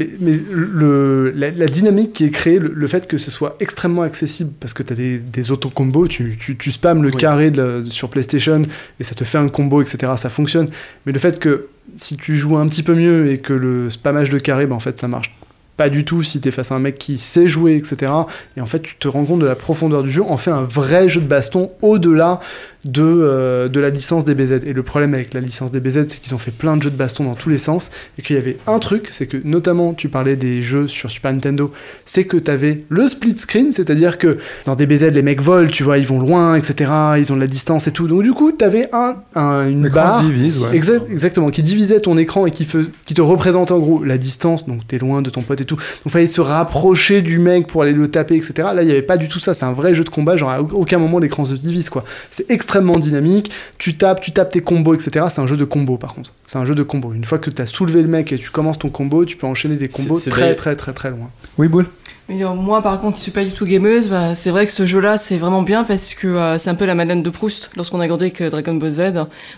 [0.00, 3.56] mais, mais le, la, la dynamique qui est créée, le, le fait que ce soit
[3.60, 6.56] extrêmement accessible, parce que tu as des, des auto-combos, tu, tu,
[7.02, 7.16] le Oui.
[7.16, 8.62] carré de la- sur PlayStation
[8.98, 10.12] et ça te fait un combo, etc.
[10.16, 10.68] Ça fonctionne.
[11.06, 14.30] Mais le fait que si tu joues un petit peu mieux et que le spammage
[14.30, 15.34] de carré, bah, en fait, ça marche
[15.76, 18.12] pas du tout si t'es face à un mec qui sait jouer, etc.
[18.56, 20.62] Et en fait, tu te rends compte de la profondeur du jeu, en fait un
[20.62, 22.38] vrai jeu de baston au-delà
[22.84, 24.60] de, euh, de la licence DBZ.
[24.66, 26.96] Et le problème avec la licence DBZ, c'est qu'ils ont fait plein de jeux de
[26.96, 30.08] baston dans tous les sens, et qu'il y avait un truc, c'est que notamment, tu
[30.08, 31.72] parlais des jeux sur Super Nintendo,
[32.06, 35.98] c'est que t'avais le split screen, c'est-à-dire que dans DBZ, les mecs volent, tu vois,
[35.98, 38.08] ils vont loin, etc., ils ont de la distance et tout.
[38.08, 40.20] Donc du coup, t'avais un, un, une barre...
[40.20, 40.74] se divise, ouais.
[40.74, 44.16] Exact- exactement, qui divisait ton écran et qui, fe- qui te représentait en gros la
[44.16, 45.76] distance, donc t'es loin de ton pote et tout.
[45.76, 48.52] Donc il fallait se rapprocher du mec pour aller le taper, etc.
[48.74, 50.48] Là, il n'y avait pas du tout ça, c'est un vrai jeu de combat, genre
[50.50, 52.04] à au- aucun moment l'écran se divise, quoi.
[52.30, 52.69] C'est extrêmement
[53.00, 55.26] dynamique, tu tapes, tu tapes tes combos, etc.
[55.30, 56.32] C'est un jeu de combo par contre.
[56.46, 57.12] C'est un jeu de combo.
[57.12, 59.76] Une fois que t'as soulevé le mec et tu commences ton combo, tu peux enchaîner
[59.76, 61.30] des combos très, d'ailleurs- très, très, très loin.
[61.58, 61.86] Oui, Boule
[62.32, 64.70] Mais, euh, moi, par contre, qui suis pas du tout gameuse, bah, c'est vrai que
[64.70, 67.70] ce jeu-là, c'est vraiment bien parce que euh, c'est un peu la Madeleine de Proust
[67.76, 69.00] lorsqu'on a grandi avec euh, Dragon Ball Z.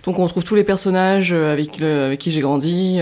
[0.07, 2.99] Donc, on retrouve tous les personnages avec, le- avec qui j'ai grandi.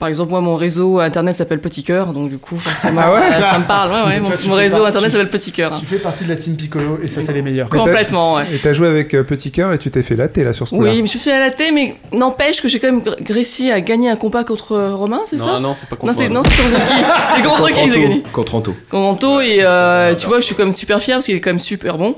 [0.00, 3.20] Par exemple, moi, mon réseau internet s'appelle Petit Cœur, donc du coup, forcément, Ah ouais?
[3.20, 3.92] euh, ça me parle.
[3.92, 5.76] Ouais, ouais, mon, Toi, réseau internet s'appelle Petit Cœur.
[5.78, 7.68] Tu fais partie de la team Piccolo et ça, c'est les meilleurs.
[7.68, 8.42] Complètement, ouais.
[8.52, 10.90] Et t'as joué avec Petit Cœur et tu t'es fait latter là sur ce coup-là.
[10.90, 13.80] Oui, je suis fait à la tête, mais n'empêche que j'ai quand même réussi à
[13.80, 15.44] gagner un combat contre Romain, c'est ça?
[15.46, 16.92] non, non, c'est pas contre non, c'est contre qui?
[17.36, 18.22] C'est contre qui j'ai gagné?
[18.32, 18.74] Contre Anto.
[18.96, 21.40] Contre Anto, et euh, tu vois, je suis quand même super fier parce qu'il est
[21.40, 22.16] quand même super bon.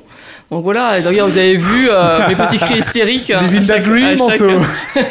[0.50, 3.30] Donc voilà, et d'ailleurs, vous avez vu euh, mes petits cris hystériques.
[3.30, 4.60] euh, Living à chaque- the dream, à chaque- Anto.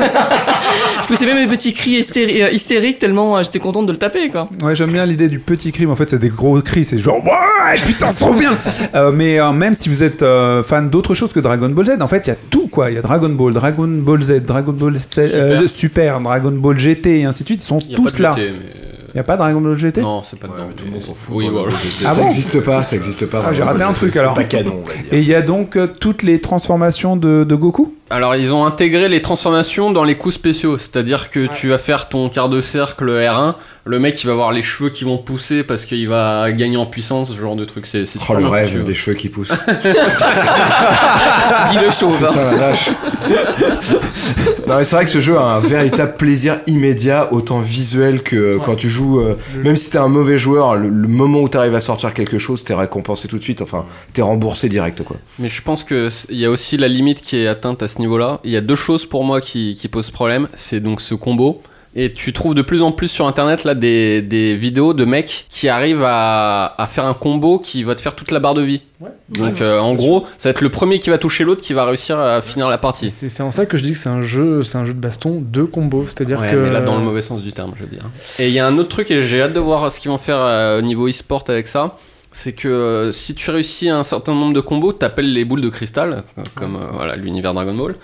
[1.04, 4.30] Je poussais même mes petits cris hystéri- hystériques tellement euh, j'étais contente de le taper,
[4.30, 4.50] quoi.
[4.62, 6.98] Ouais, j'aime bien l'idée du petit cri, mais en fait, c'est des gros cris, c'est
[6.98, 8.58] genre, ouais, putain, c'est trop bien!
[8.96, 12.02] Euh, mais euh, même si vous êtes euh, fan d'autre chose que Dragon Ball Z,
[12.02, 12.90] en fait, il y a tout, quoi.
[12.92, 16.78] Il y a Dragon Ball, Dragon Ball Z, Dragon Ball Z, euh, Super, Dragon Ball
[16.78, 18.34] GT et ainsi de suite, ils sont Il y a pas tous de là.
[18.36, 18.77] GT, mais-
[19.18, 20.02] Il n'y a pas Dragon Ball GT?
[20.02, 20.66] Non, c'est pas dedans.
[20.68, 21.34] mais tout le monde s'en fout.
[21.36, 21.64] Oui, quoi.
[21.64, 21.76] voilà.
[22.06, 22.28] Ah ça bon?
[22.28, 23.44] existe pas, ça existe pas.
[23.48, 24.36] Ah, j'ai raté un truc, C'est alors.
[24.36, 25.06] pas canon, on va dire.
[25.12, 27.96] Et il y a donc euh, toutes les transformations de, de Goku?
[28.12, 32.10] Alors ils ont intégré les transformations dans les coups spéciaux, c'est-à-dire que tu vas faire
[32.10, 33.56] ton quart de cercle R1,
[33.88, 36.86] le mec il va avoir les cheveux qui vont pousser parce qu'il va gagner en
[36.86, 39.54] puissance, ce genre de truc, c'est c'est Oh le rêve, les cheveux qui poussent.
[41.72, 42.24] Dis le chauve.
[42.24, 42.28] hein.
[42.30, 42.90] Putain la vache.
[44.68, 48.36] non mais c'est vrai que ce jeu a un véritable plaisir immédiat, autant visuel que
[48.36, 49.20] euh, quand tu joues.
[49.22, 52.38] euh, même si t'es un mauvais joueur, le, le moment où t'arrives à sortir quelque
[52.38, 53.62] chose, t'es récompensé tout de suite.
[53.62, 55.18] Enfin, t'es remboursé direct quoi.
[55.40, 57.88] Mais je pense que c- il y a aussi la limite qui est atteinte à
[57.88, 58.40] ce niveau-là.
[58.44, 60.48] Il y a deux choses pour moi qui, qui posent problème.
[60.56, 61.62] C'est donc ce combo.
[61.96, 65.48] Et tu trouves de plus en plus sur internet là des, des vidéos de mecs
[65.50, 68.62] qui arrivent à, à faire un combo qui va te faire toute la barre de
[68.62, 68.82] vie.
[69.30, 71.86] Donc euh, en gros, ça va être le premier qui va toucher l'autre qui va
[71.86, 73.10] réussir à finir la partie.
[73.10, 75.00] C'est c'est en ça que je dis que c'est un jeu, c'est un jeu de
[75.00, 77.84] baston de combo, c'est-à-dire Ouais, que mais là dans le mauvais sens du terme, je
[77.84, 78.06] veux dire.
[78.38, 80.18] Et il y a un autre truc et j'ai hâte de voir ce qu'ils vont
[80.20, 81.98] faire euh, au niveau e-sport avec ça.
[82.34, 85.70] C'est que euh, si tu réussis un certain nombre de combos, t'appelles les boules de
[85.70, 87.96] cristal, euh, comme euh, voilà l'univers Dragon Ball,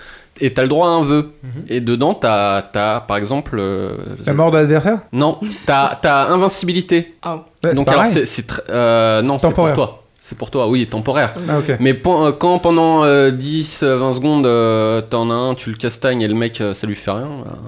[0.41, 1.31] et t'as le droit à un vœu.
[1.69, 3.57] Et dedans, t'as, t'as par exemple.
[3.59, 4.99] euh, La mort de l'adversaire?
[5.11, 7.15] Non, t'as, t'as invincibilité.
[7.21, 7.35] Ah.
[7.35, 9.75] Ouais, c'est Donc alors c'est, c'est tr- euh, non, c'est pour Temporaire.
[9.75, 10.02] toi.
[10.25, 11.35] C'est pour toi, oui, temporaire.
[11.49, 11.75] Ah, ok.
[11.81, 16.29] Mais euh, quand pendant euh, 10-20 secondes, euh, t'en as un, tu le castagnes et
[16.29, 17.27] le mec, euh, ça lui fait rien.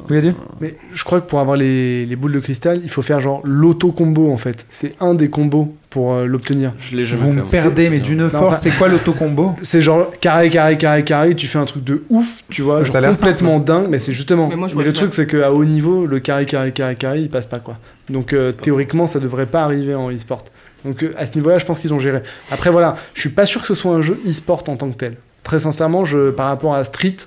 [0.10, 3.20] Oui, Mais je crois que pour avoir les, les boules de cristal, il faut faire
[3.20, 4.66] genre l'auto-combo en fait.
[4.70, 6.74] C'est un des combos pour euh, l'obtenir.
[6.78, 7.44] je l'ai jamais Vous fait.
[7.44, 11.48] me perdez, mais d'une force, c'est quoi l'autocombo C'est genre carré, carré, carré, carré, tu
[11.48, 14.14] fais un truc de ouf, tu vois, Ça a genre l'air complètement dingue, mais c'est
[14.14, 14.48] justement.
[14.48, 17.20] Mais moi, je mais le truc, c'est qu'à haut niveau, le carré, carré, carré, carré,
[17.20, 17.80] il passe pas quoi.
[18.10, 20.44] Donc euh, théoriquement, ça devrait pas arriver en e-sport.
[20.86, 22.22] Donc euh, à ce niveau-là, je pense qu'ils ont géré.
[22.52, 24.98] Après voilà, je suis pas sûr que ce soit un jeu e-sport en tant que
[24.98, 25.18] tel.
[25.44, 26.04] Très sincèrement,
[26.36, 27.18] par rapport à Street,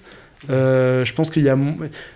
[0.51, 1.57] euh, je pense qu'il y a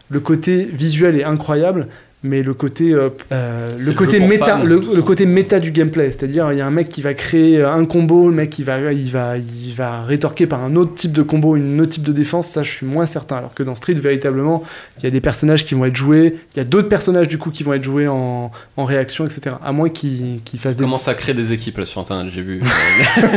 [0.08, 1.88] le côté visuel est incroyable.
[2.24, 5.72] Mais le côté, euh, euh, le le côté pour méta, le, le côté méta du
[5.72, 8.56] gameplay, c'est-à-dire il y a un mec qui va créer euh, un combo, le mec
[8.60, 11.90] il va, il va, il va rétorquer par un autre type de combo, une autre
[11.90, 13.38] type de défense, ça je suis moins certain.
[13.38, 14.62] Alors que dans Street véritablement,
[14.98, 17.38] il y a des personnages qui vont être joués, il y a d'autres personnages du
[17.38, 19.56] coup qui vont être joués en, en réaction, etc.
[19.60, 22.42] À moins qu'ils qu'ils fassent des Commence à créer des équipes là sur internet, j'ai
[22.42, 22.62] vu.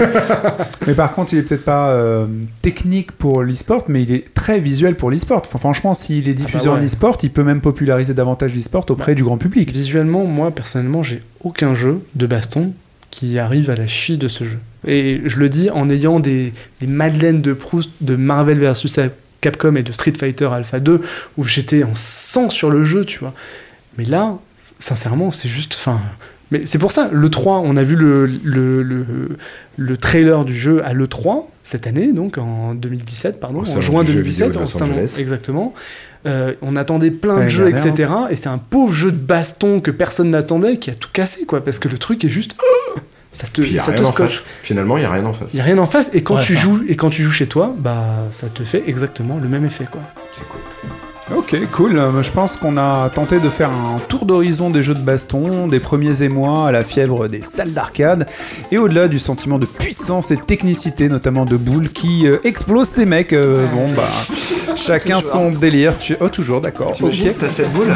[0.85, 2.27] Mais par contre, il est peut-être pas euh,
[2.61, 5.41] technique pour l'e-sport, mais il est très visuel pour l'e-sport.
[5.43, 6.81] Enfin, franchement, s'il est diffusé bah ouais.
[6.81, 9.71] en e-sport, il peut même populariser davantage l'e-sport auprès du grand public.
[9.71, 12.73] Visuellement, moi personnellement, j'ai aucun jeu de baston
[13.11, 14.59] qui arrive à la cheville de ce jeu.
[14.87, 18.99] Et je le dis en ayant des, des Madeleines de Proust de Marvel versus
[19.41, 21.01] Capcom et de Street Fighter Alpha 2
[21.37, 23.33] où j'étais en sang sur le jeu, tu vois.
[23.97, 24.37] Mais là,
[24.79, 25.75] sincèrement, c'est juste.
[25.79, 25.99] Enfin.
[26.51, 29.05] Mais c'est pour ça, le 3, on a vu le, le, le,
[29.77, 34.03] le trailer du jeu à l'E3 cette année, donc en 2017, pardon, Au en juin
[34.03, 35.15] du jeu vidéo 2017, de en Los Angeles.
[35.19, 35.73] exactement.
[36.25, 38.11] Euh, on attendait plein de jeux, etc.
[38.31, 41.63] Et c'est un pauvre jeu de baston que personne n'attendait qui a tout cassé, quoi,
[41.63, 42.55] parce que le truc est juste.
[42.61, 42.99] oh,
[43.31, 44.43] ça te, y a ça rien te en face.
[44.63, 45.53] Finalement, il y a rien en face.
[45.53, 47.31] Il y a rien en face, et quand Ouais, tu joues et quand tu joues
[47.33, 50.01] chez toi, bah ça te fait exactement le même effet, quoi.
[50.33, 50.61] C'est cool.
[51.35, 51.97] Ok, cool.
[51.97, 55.65] Euh, Je pense qu'on a tenté de faire un tour d'horizon des jeux de baston,
[55.67, 58.27] des premiers émois à la fièvre des salles d'arcade,
[58.71, 62.87] et au-delà du sentiment de puissance et de technicité, notamment de Boule, qui euh, explose
[62.87, 63.33] ces mecs.
[63.33, 64.03] Euh, bon, bah,
[64.75, 65.97] chacun son délire.
[65.97, 66.15] Tu...
[66.19, 66.91] Oh, toujours, d'accord.
[66.93, 67.35] T'imagines, Ok.
[67.39, 67.87] c'est à cette boule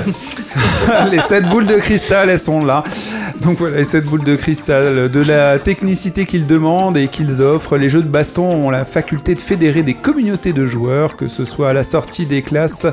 [1.11, 2.83] les 7 boules de cristal, elles sont là.
[3.41, 7.77] Donc voilà, les 7 boules de cristal, de la technicité qu'ils demandent et qu'ils offrent.
[7.77, 11.45] Les jeux de baston ont la faculté de fédérer des communautés de joueurs, que ce
[11.45, 12.85] soit à la sortie des classes,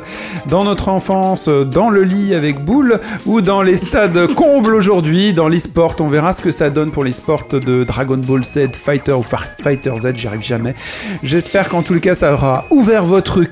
[0.47, 5.49] dans notre enfance, dans le lit avec boule, ou dans les stades combles aujourd'hui, dans
[5.49, 5.97] l'e-sport.
[6.01, 9.47] On verra ce que ça donne pour l'e-sport de Dragon Ball Z, Fighter ou Far-
[9.61, 10.75] Fighter Z, j'y arrive jamais.
[11.23, 13.43] J'espère qu'en tout le cas, ça aura ouvert votre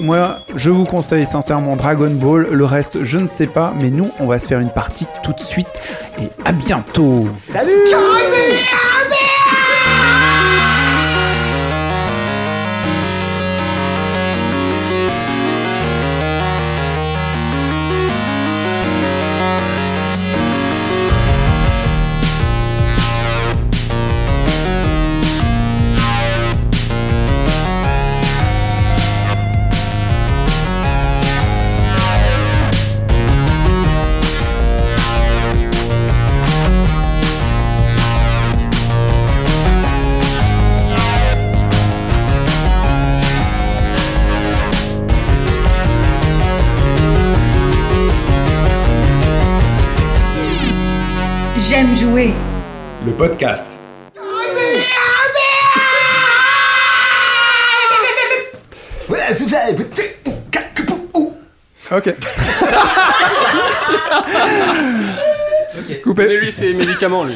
[0.00, 2.48] Moi, je vous conseille sincèrement Dragon Ball.
[2.50, 5.32] Le reste, je ne sais pas, mais nous, on va se faire une partie tout
[5.32, 5.68] de suite.
[6.20, 7.28] Et à bientôt.
[7.38, 7.72] Salut
[53.24, 53.66] Podcast.
[61.90, 62.14] Ok.
[66.02, 66.28] Coupé.
[66.28, 67.34] Mais lui, c'est médicament, lui.